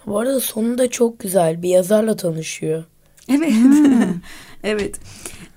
Bu 0.06 0.18
arada 0.18 0.40
sonunda 0.40 0.90
çok 0.90 1.18
güzel 1.18 1.62
bir 1.62 1.68
yazarla 1.68 2.16
tanışıyor. 2.16 2.84
Evet. 3.28 3.52
evet. 4.62 5.00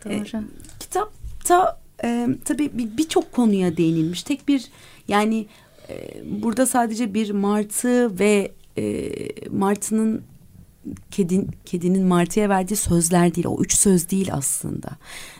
E, 0.06 0.10
Doğru. 0.10 0.44
kitapta 0.80 1.80
e, 2.04 2.28
tabii 2.46 2.78
bir- 2.78 2.98
birçok 2.98 3.32
konuya 3.32 3.78
değinilmiş. 3.78 4.24
Tek 4.24 4.48
bir 4.48 4.66
yani 5.08 5.46
e, 5.90 5.96
burada 6.42 6.66
sadece 6.66 7.14
bir 7.14 7.32
martı 7.32 8.20
ve 8.20 8.52
e, 8.78 9.10
martının 9.50 10.22
kedin, 11.12 11.50
kedinin 11.66 12.04
martıya 12.06 12.50
verdiği 12.50 12.76
sözler 12.76 13.36
değil. 13.36 13.48
O 13.48 13.62
üç 13.62 13.74
söz 13.76 14.10
değil 14.10 14.30
aslında. 14.34 14.90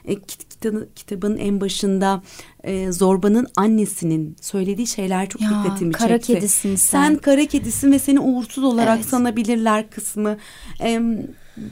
E, 0.06 0.14
kit- 0.16 0.50
kitabın, 0.50 0.90
kitabın 0.96 1.38
en 1.38 1.62
başında 1.62 2.24
e, 2.64 2.92
Zorba'nın 2.92 3.48
annesinin 3.56 4.36
söylediği 4.42 4.88
şeyler 4.88 5.30
çok 5.30 5.42
Ya, 5.42 5.50
dikkatimi 5.50 5.92
kara 5.92 6.18
çekti. 6.18 6.34
kedisin 6.34 6.76
sen. 6.76 7.04
Sen 7.04 7.16
kara 7.18 7.46
kedisin 7.46 7.92
ve 7.92 8.00
seni 8.00 8.20
uğursuz 8.20 8.64
olarak 8.64 8.98
Evet. 8.98 9.06
sanabilirler 9.10 9.90
kısmı. 9.90 10.38
E, 10.82 11.02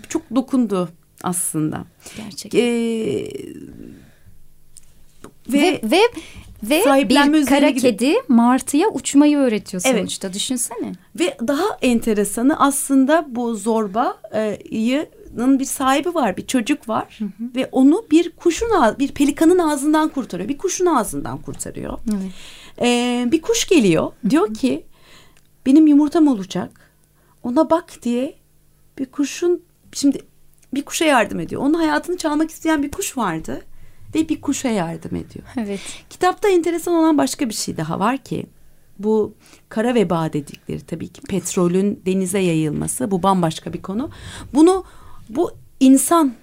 çok 0.09 0.35
dokundu 0.35 0.89
aslında. 1.23 1.85
Gerçekten. 2.17 2.59
Ee, 2.59 3.31
ve, 5.49 5.61
ve 5.61 5.81
ve 5.91 5.99
ve 6.69 7.09
bir 7.09 7.45
kara 7.45 7.73
kedi 7.73 8.13
martıya 8.27 8.87
uçmayı 8.89 9.37
öğretiyor 9.37 9.83
Evet. 9.85 9.97
sonuçta. 9.97 10.33
Düşünsene. 10.33 10.91
ve 11.19 11.37
daha 11.47 11.65
enteresanı 11.81 12.59
aslında 12.59 13.25
bu 13.29 13.55
zorbayının 13.55 15.59
bir 15.59 15.65
sahibi 15.65 16.15
var, 16.15 16.37
bir 16.37 16.47
çocuk 16.47 16.89
var 16.89 17.19
ve 17.55 17.69
onu 17.71 18.05
bir 18.11 18.29
kuşun 18.29 18.69
bir 18.99 19.11
pelikanın 19.11 19.59
ağzından 19.59 20.09
kurtarıyor. 20.09 20.49
Bir 20.49 20.57
kuşun 20.57 20.85
ağzından 20.85 21.37
kurtarıyor. 21.37 21.99
Evet. 22.09 22.31
Ee, 22.81 23.27
bir 23.31 23.41
kuş 23.41 23.67
geliyor, 23.67 24.11
diyor 24.29 24.53
ki 24.53 24.85
benim 25.65 25.87
yumurtam 25.87 26.27
olacak. 26.27 26.91
Ona 27.43 27.69
bak 27.69 27.93
diye 28.03 28.35
bir 28.99 29.05
kuşun 29.05 29.61
şimdi 29.91 30.19
bir 30.73 30.85
kuşa 30.85 31.05
yardım 31.05 31.39
ediyor. 31.39 31.61
Onun 31.61 31.73
hayatını 31.73 32.17
çalmak 32.17 32.51
isteyen 32.51 32.83
bir 32.83 32.91
kuş 32.91 33.17
vardı 33.17 33.61
ve 34.15 34.29
bir 34.29 34.41
kuşa 34.41 34.69
yardım 34.69 35.15
ediyor. 35.15 35.45
Evet. 35.57 35.79
Kitapta 36.09 36.49
enteresan 36.49 36.93
olan 36.93 37.17
başka 37.17 37.49
bir 37.49 37.53
şey 37.53 37.77
daha 37.77 37.99
var 37.99 38.17
ki 38.17 38.45
bu 38.99 39.33
kara 39.69 39.95
veba 39.95 40.33
dedikleri 40.33 40.81
tabii 40.81 41.07
ki 41.07 41.21
petrolün 41.21 42.01
denize 42.05 42.39
yayılması 42.39 43.11
bu 43.11 43.23
bambaşka 43.23 43.73
bir 43.73 43.81
konu. 43.81 44.09
Bunu 44.53 44.83
bu 45.29 45.51
insan 45.79 46.33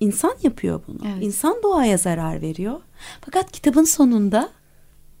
insan 0.00 0.32
yapıyor 0.42 0.80
bunu. 0.88 0.98
Evet. 1.12 1.24
İnsan 1.24 1.62
doğaya 1.62 1.96
zarar 1.96 2.42
veriyor. 2.42 2.80
Fakat 3.20 3.52
kitabın 3.52 3.84
sonunda 3.84 4.50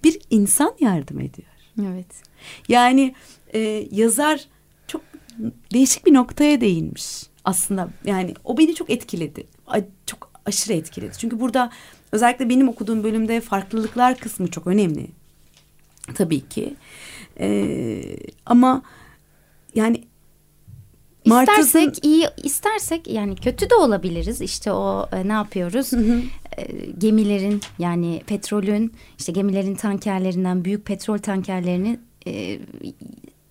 bir 0.04 0.20
insan 0.30 0.74
yardım 0.80 1.20
ediyor. 1.20 1.48
Evet. 1.82 2.06
Yani 2.68 3.14
e, 3.54 3.88
yazar 3.90 4.44
çok 4.86 5.02
değişik 5.72 6.06
bir 6.06 6.14
noktaya 6.14 6.60
değinmiş 6.60 7.22
aslında. 7.44 7.88
Yani 8.04 8.34
o 8.44 8.58
beni 8.58 8.74
çok 8.74 8.90
etkiledi. 8.90 9.46
Ay, 9.66 9.84
Çok 10.06 10.25
aşırı 10.46 10.72
etkiledi. 10.74 11.12
Çünkü 11.18 11.40
burada 11.40 11.70
özellikle 12.12 12.48
benim 12.48 12.68
okuduğum 12.68 13.04
bölümde 13.04 13.40
farklılıklar 13.40 14.18
kısmı 14.18 14.48
çok 14.50 14.66
önemli. 14.66 15.06
Tabii 16.14 16.48
ki. 16.48 16.74
E, 17.40 18.00
ama 18.46 18.82
yani 19.74 20.04
Martız'ın- 21.26 21.62
İstersek 21.62 22.04
iyi 22.04 22.26
istersek 22.42 23.08
yani 23.08 23.36
kötü 23.36 23.70
de 23.70 23.74
olabiliriz. 23.74 24.40
İşte 24.40 24.72
o 24.72 25.08
e, 25.12 25.28
ne 25.28 25.32
yapıyoruz? 25.32 25.92
E, 26.56 26.66
gemilerin 26.98 27.60
yani 27.78 28.22
petrolün 28.26 28.92
işte 29.18 29.32
gemilerin 29.32 29.74
tankerlerinden 29.74 30.64
büyük 30.64 30.84
petrol 30.86 31.18
tankerlerini 31.18 31.98
e, 32.26 32.58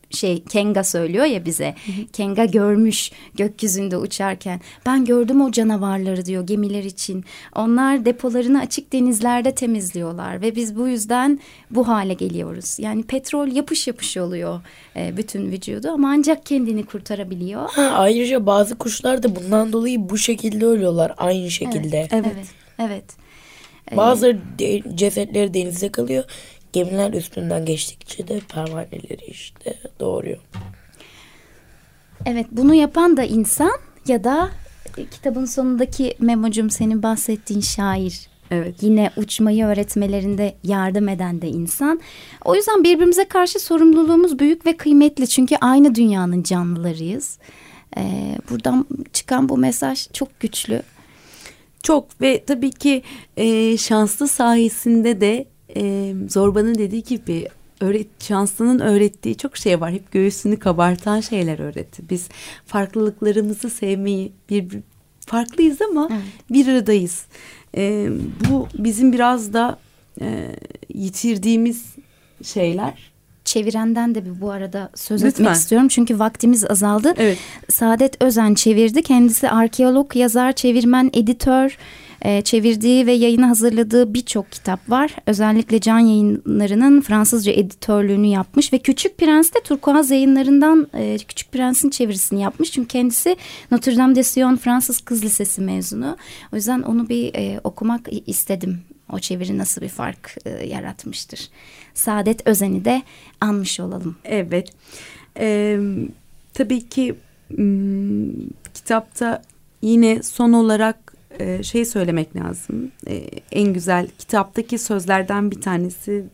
şey 0.10 0.44
Kenga 0.44 0.84
söylüyor 0.84 1.26
ya 1.26 1.46
bize. 1.46 1.76
Kenga 2.14 2.46
görmüş 2.46 3.12
gökyüzünde 3.36 3.98
uçarken. 3.98 4.62
Ben 4.86 5.06
gördüm 5.06 5.42
o 5.42 5.52
canavarları 5.52 6.26
diyor 6.26 6.48
gemiler 6.48 6.84
için. 6.84 7.26
Onlar 7.56 8.06
depolarını 8.06 8.60
açık 8.60 8.94
denizlerde 8.94 9.56
temizliyorlar 9.56 10.42
ve 10.42 10.56
biz 10.56 10.76
bu 10.76 10.88
yüzden 10.88 11.40
bu 11.72 11.88
hale 11.88 12.14
geliyoruz. 12.14 12.80
Yani 12.80 13.04
petrol 13.04 13.48
yapış 13.48 13.88
yapış 13.88 14.18
oluyor 14.18 14.62
e, 14.96 15.18
bütün 15.18 15.52
vücudu 15.52 15.90
ama 15.90 16.10
ancak 16.10 16.46
kendini 16.46 16.86
kurtarabiliyor. 16.86 17.70
Ha, 17.70 17.82
ayrıca 17.82 18.46
bazı 18.46 18.78
kuşlar 18.78 19.24
da 19.24 19.36
bundan 19.36 19.74
dolayı 19.74 20.10
bu 20.10 20.18
şekilde 20.18 20.66
ölüyorlar 20.66 21.14
aynı 21.18 21.52
şekilde. 21.52 22.08
Evet. 22.12 22.26
Evet. 22.26 22.46
evet. 22.80 23.98
Bazı 23.98 24.38
de- 24.60 24.96
cesetleri 24.96 25.54
denizde 25.54 25.90
kalıyor. 25.92 26.24
Gemiler 26.76 27.14
üstünden 27.14 27.66
geçtikçe 27.66 28.28
de 28.28 28.40
pervaneleri 28.40 29.26
işte 29.28 29.74
doğuruyor. 30.00 30.38
Evet 32.26 32.48
bunu 32.52 32.74
yapan 32.74 33.18
da 33.18 33.24
insan 33.24 33.72
ya 34.08 34.24
da 34.24 34.50
kitabın 35.12 35.46
sonundaki 35.46 36.16
Memo'cum 36.20 36.70
senin 36.70 37.04
bahsettiğin 37.04 37.62
şair. 37.62 38.28
Evet. 38.52 38.76
Yine 38.82 39.12
uçmayı 39.18 39.66
öğretmelerinde 39.66 40.56
yardım 40.64 41.10
eden 41.10 41.42
de 41.42 41.48
insan. 41.48 42.02
O 42.46 42.56
yüzden 42.56 42.84
birbirimize 42.84 43.26
karşı 43.26 43.60
sorumluluğumuz 43.60 44.40
büyük 44.40 44.66
ve 44.66 44.78
kıymetli. 44.78 45.28
Çünkü 45.28 45.56
aynı 45.62 45.96
dünyanın 45.96 46.44
canlılarıyız. 46.44 47.40
Ee, 47.98 48.38
buradan 48.50 48.86
çıkan 49.14 49.50
bu 49.50 49.58
mesaj 49.58 50.08
çok 50.14 50.40
güçlü. 50.40 50.82
Çok 51.84 52.22
ve 52.22 52.44
tabii 52.46 52.72
ki 52.72 53.04
e, 53.38 53.78
şanslı 53.78 54.28
sayesinde 54.28 55.22
de 55.22 55.55
e, 55.78 56.14
Zorba'nın 56.30 56.76
dediği 56.76 57.04
gibi 57.04 57.48
öğret, 57.82 58.24
şanslının 58.24 58.80
öğrettiği 58.80 59.38
çok 59.38 59.58
şey 59.58 59.82
var. 59.82 59.92
Hep 59.92 60.12
göğsünü 60.12 60.60
kabartan 60.60 61.20
şeyler 61.22 61.60
öğretti. 61.60 62.04
Biz 62.10 62.28
farklılıklarımızı 62.66 63.70
sevmeyi 63.70 64.32
bir 64.50 64.70
bir- 64.70 64.80
farklıyız 65.20 65.82
ama 65.82 66.10
Evet. 66.12 66.22
bir 66.52 66.68
aradayız. 66.68 67.26
E, 67.78 68.10
bu 68.50 68.68
bizim 68.78 69.14
biraz 69.14 69.54
da 69.54 69.78
e, 70.22 70.52
yitirdiğimiz 70.94 71.86
şeyler. 72.44 73.16
Çevirenden 73.46 74.16
de 74.16 74.26
bir 74.26 74.42
bu 74.42 74.52
arada 74.52 74.90
söz 74.96 75.24
Lütfen. 75.24 75.44
etmek 75.44 75.56
istiyorum. 75.58 75.88
Çünkü 75.88 76.20
vaktimiz 76.20 76.66
azaldı. 76.72 77.14
Evet. 77.18 77.38
Saadet 77.70 78.24
Özen 78.24 78.54
çevirdi. 78.54 79.04
Kendisi 79.04 79.50
arkeolog, 79.50 80.16
yazar, 80.16 80.52
çevirmen, 80.52 81.10
editör. 81.14 81.78
Ee, 82.26 82.42
çevirdiği 82.42 83.08
ve 83.08 83.12
yayına 83.12 83.50
hazırladığı 83.50 84.14
birçok 84.14 84.52
kitap 84.52 84.90
var. 84.90 85.16
Özellikle 85.26 85.80
Can 85.80 86.00
Yayınları'nın 86.00 87.02
Fransızca 87.02 87.52
editörlüğünü 87.52 88.28
yapmış 88.28 88.74
ve 88.74 88.78
Küçük 88.78 89.18
Prens 89.18 89.54
de 89.54 89.60
Turkuaz 89.64 90.12
Yayınları'ndan 90.12 90.88
e, 90.94 91.18
Küçük 91.18 91.52
Prens'in 91.52 91.90
çevirisini 91.90 92.42
yapmış. 92.42 92.72
Çünkü 92.72 92.88
kendisi 92.88 93.38
Notre 93.72 93.98
Dame 93.98 94.16
de 94.16 94.24
Sion 94.24 94.56
Fransız 94.56 95.02
Kız 95.02 95.24
Lisesi 95.24 95.62
mezunu. 95.62 96.18
O 96.54 96.56
yüzden 96.56 96.82
onu 96.82 97.10
bir 97.10 97.36
e, 97.36 97.60
okumak 97.64 98.08
istedim. 98.26 98.82
O 99.14 99.20
çeviri 99.20 99.58
nasıl 99.58 99.82
bir 99.82 99.90
fark 99.90 100.38
e, 100.46 100.50
yaratmıştır. 100.68 101.50
Saadet 101.94 102.48
Özen'i 102.48 102.86
de 102.86 103.02
anmış 103.42 103.80
olalım. 103.80 104.16
Evet. 104.24 104.70
Ee, 105.40 105.80
tabii 106.54 106.90
ki 106.90 107.16
kitapta 108.74 109.42
yine 109.82 110.24
son 110.24 110.54
olarak 110.54 111.05
e, 111.40 111.64
şey 111.64 111.86
söylemek 111.86 112.36
lazım. 112.36 112.92
E, 113.08 113.16
en 113.52 113.74
güzel 113.74 114.08
kitaptaki 114.18 114.78
sözlerden 114.78 115.52
bir 115.52 115.62
tanesi 115.62 116.26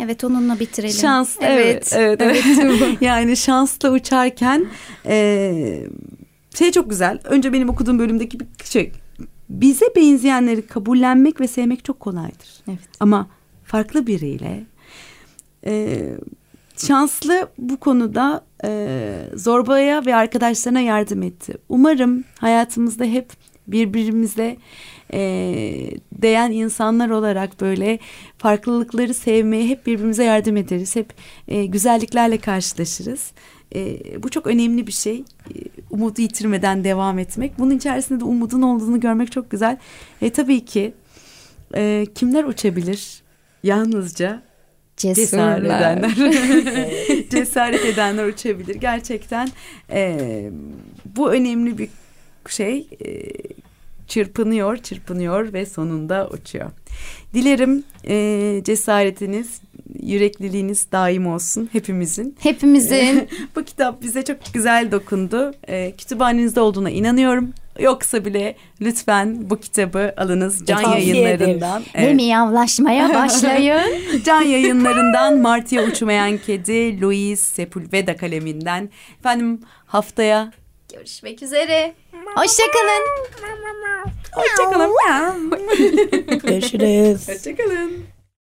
Evet 0.00 0.24
onunla 0.24 0.60
bitirelim. 0.60 0.94
Şans 0.94 1.36
evet 1.40 1.92
evet, 1.96 2.20
evet. 2.22 2.44
yani 3.00 3.36
şansla 3.36 3.90
uçarken 3.90 4.66
e, 5.06 5.86
şey 6.58 6.72
çok 6.72 6.90
güzel. 6.90 7.18
Önce 7.24 7.52
benim 7.52 7.68
okuduğum 7.68 7.98
bölümdeki 7.98 8.40
bir 8.40 8.46
şey 8.64 8.92
bize 9.48 9.86
benzeyenleri 9.96 10.66
kabullenmek 10.66 11.40
ve 11.40 11.48
sevmek 11.48 11.84
çok 11.84 12.00
kolaydır. 12.00 12.48
Evet. 12.68 12.78
Ama 13.00 13.28
farklı 13.64 14.06
biriyle 14.06 14.64
e, 15.66 16.02
şanslı 16.76 17.48
bu 17.58 17.76
konuda 17.76 18.44
e, 18.64 19.10
Zorba'ya 19.34 20.06
ve 20.06 20.14
arkadaşlarına 20.14 20.80
yardım 20.80 21.22
etti. 21.22 21.54
Umarım 21.68 22.24
hayatımızda 22.38 23.04
hep 23.04 23.32
birbirimize 23.68 24.56
e, 25.12 25.20
değen 26.12 26.50
insanlar 26.50 27.10
olarak 27.10 27.60
böyle 27.60 27.98
farklılıkları 28.38 29.14
sevmeye 29.14 29.66
hep 29.66 29.86
birbirimize 29.86 30.24
yardım 30.24 30.56
ederiz. 30.56 30.96
Hep 30.96 31.14
e, 31.48 31.66
güzelliklerle 31.66 32.38
karşılaşırız. 32.38 33.32
E, 33.74 33.98
bu 34.22 34.28
çok 34.28 34.46
önemli 34.46 34.86
bir 34.86 34.92
şey. 34.92 35.16
E, 35.18 35.54
umudu 35.90 36.20
yitirmeden 36.20 36.84
devam 36.84 37.18
etmek. 37.18 37.58
Bunun 37.58 37.76
içerisinde 37.76 38.20
de 38.20 38.24
umudun 38.24 38.62
olduğunu 38.62 39.00
görmek 39.00 39.32
çok 39.32 39.50
güzel. 39.50 39.76
E, 40.22 40.30
tabii 40.30 40.64
ki 40.64 40.94
e, 41.74 42.06
kimler 42.14 42.44
uçabilir? 42.44 43.22
Yalnızca 43.62 44.42
cesaret 44.96 45.64
edenler. 45.64 46.14
cesaret 47.30 47.84
edenler 47.84 48.24
uçabilir. 48.26 48.74
Gerçekten 48.74 49.48
e, 49.90 50.50
bu 51.16 51.32
önemli 51.32 51.78
bir 51.78 51.88
şey. 52.50 52.88
E, 53.04 53.32
çırpınıyor, 54.08 54.76
çırpınıyor 54.76 55.52
ve 55.52 55.66
sonunda 55.66 56.28
uçuyor. 56.32 56.70
Dilerim 57.34 57.84
e, 58.08 58.64
cesaretiniz, 58.64 59.60
yürekliliğiniz 60.02 60.92
daim 60.92 61.26
olsun 61.26 61.68
hepimizin. 61.72 62.36
Hepimizin. 62.38 63.28
Bu 63.56 63.64
kitap 63.64 64.02
bize 64.02 64.24
çok 64.24 64.36
güzel 64.54 64.92
dokundu. 64.92 65.52
E, 65.68 65.92
kütüphanenizde 65.98 66.60
olduğuna 66.60 66.90
inanıyorum. 66.90 67.52
Yoksa 67.80 68.24
bile 68.24 68.56
lütfen 68.80 69.50
bu 69.50 69.60
kitabı 69.60 70.14
alınız 70.16 70.66
Can 70.66 70.82
Tavsiye 70.82 71.16
Yayınlarından. 71.16 71.82
Ve 71.94 72.14
miyavlaşmaya 72.14 73.14
başlayın. 73.14 73.82
Can 74.24 74.42
Yayınlarından 74.42 75.38
Martı'ya 75.38 75.82
Uçmayan 75.82 76.38
Kedi, 76.38 77.00
Louise 77.00 77.42
Sepulveda 77.42 78.16
kaleminden. 78.16 78.90
Efendim 79.18 79.60
haftaya 79.86 80.52
Görüşmek 80.94 81.42
üzere. 81.42 81.94
Hoşçakalın. 82.36 83.02
Hoşçakalın. 84.32 85.50
Görüşürüz. 86.42 87.28
Hoşçakalın. 87.28 88.15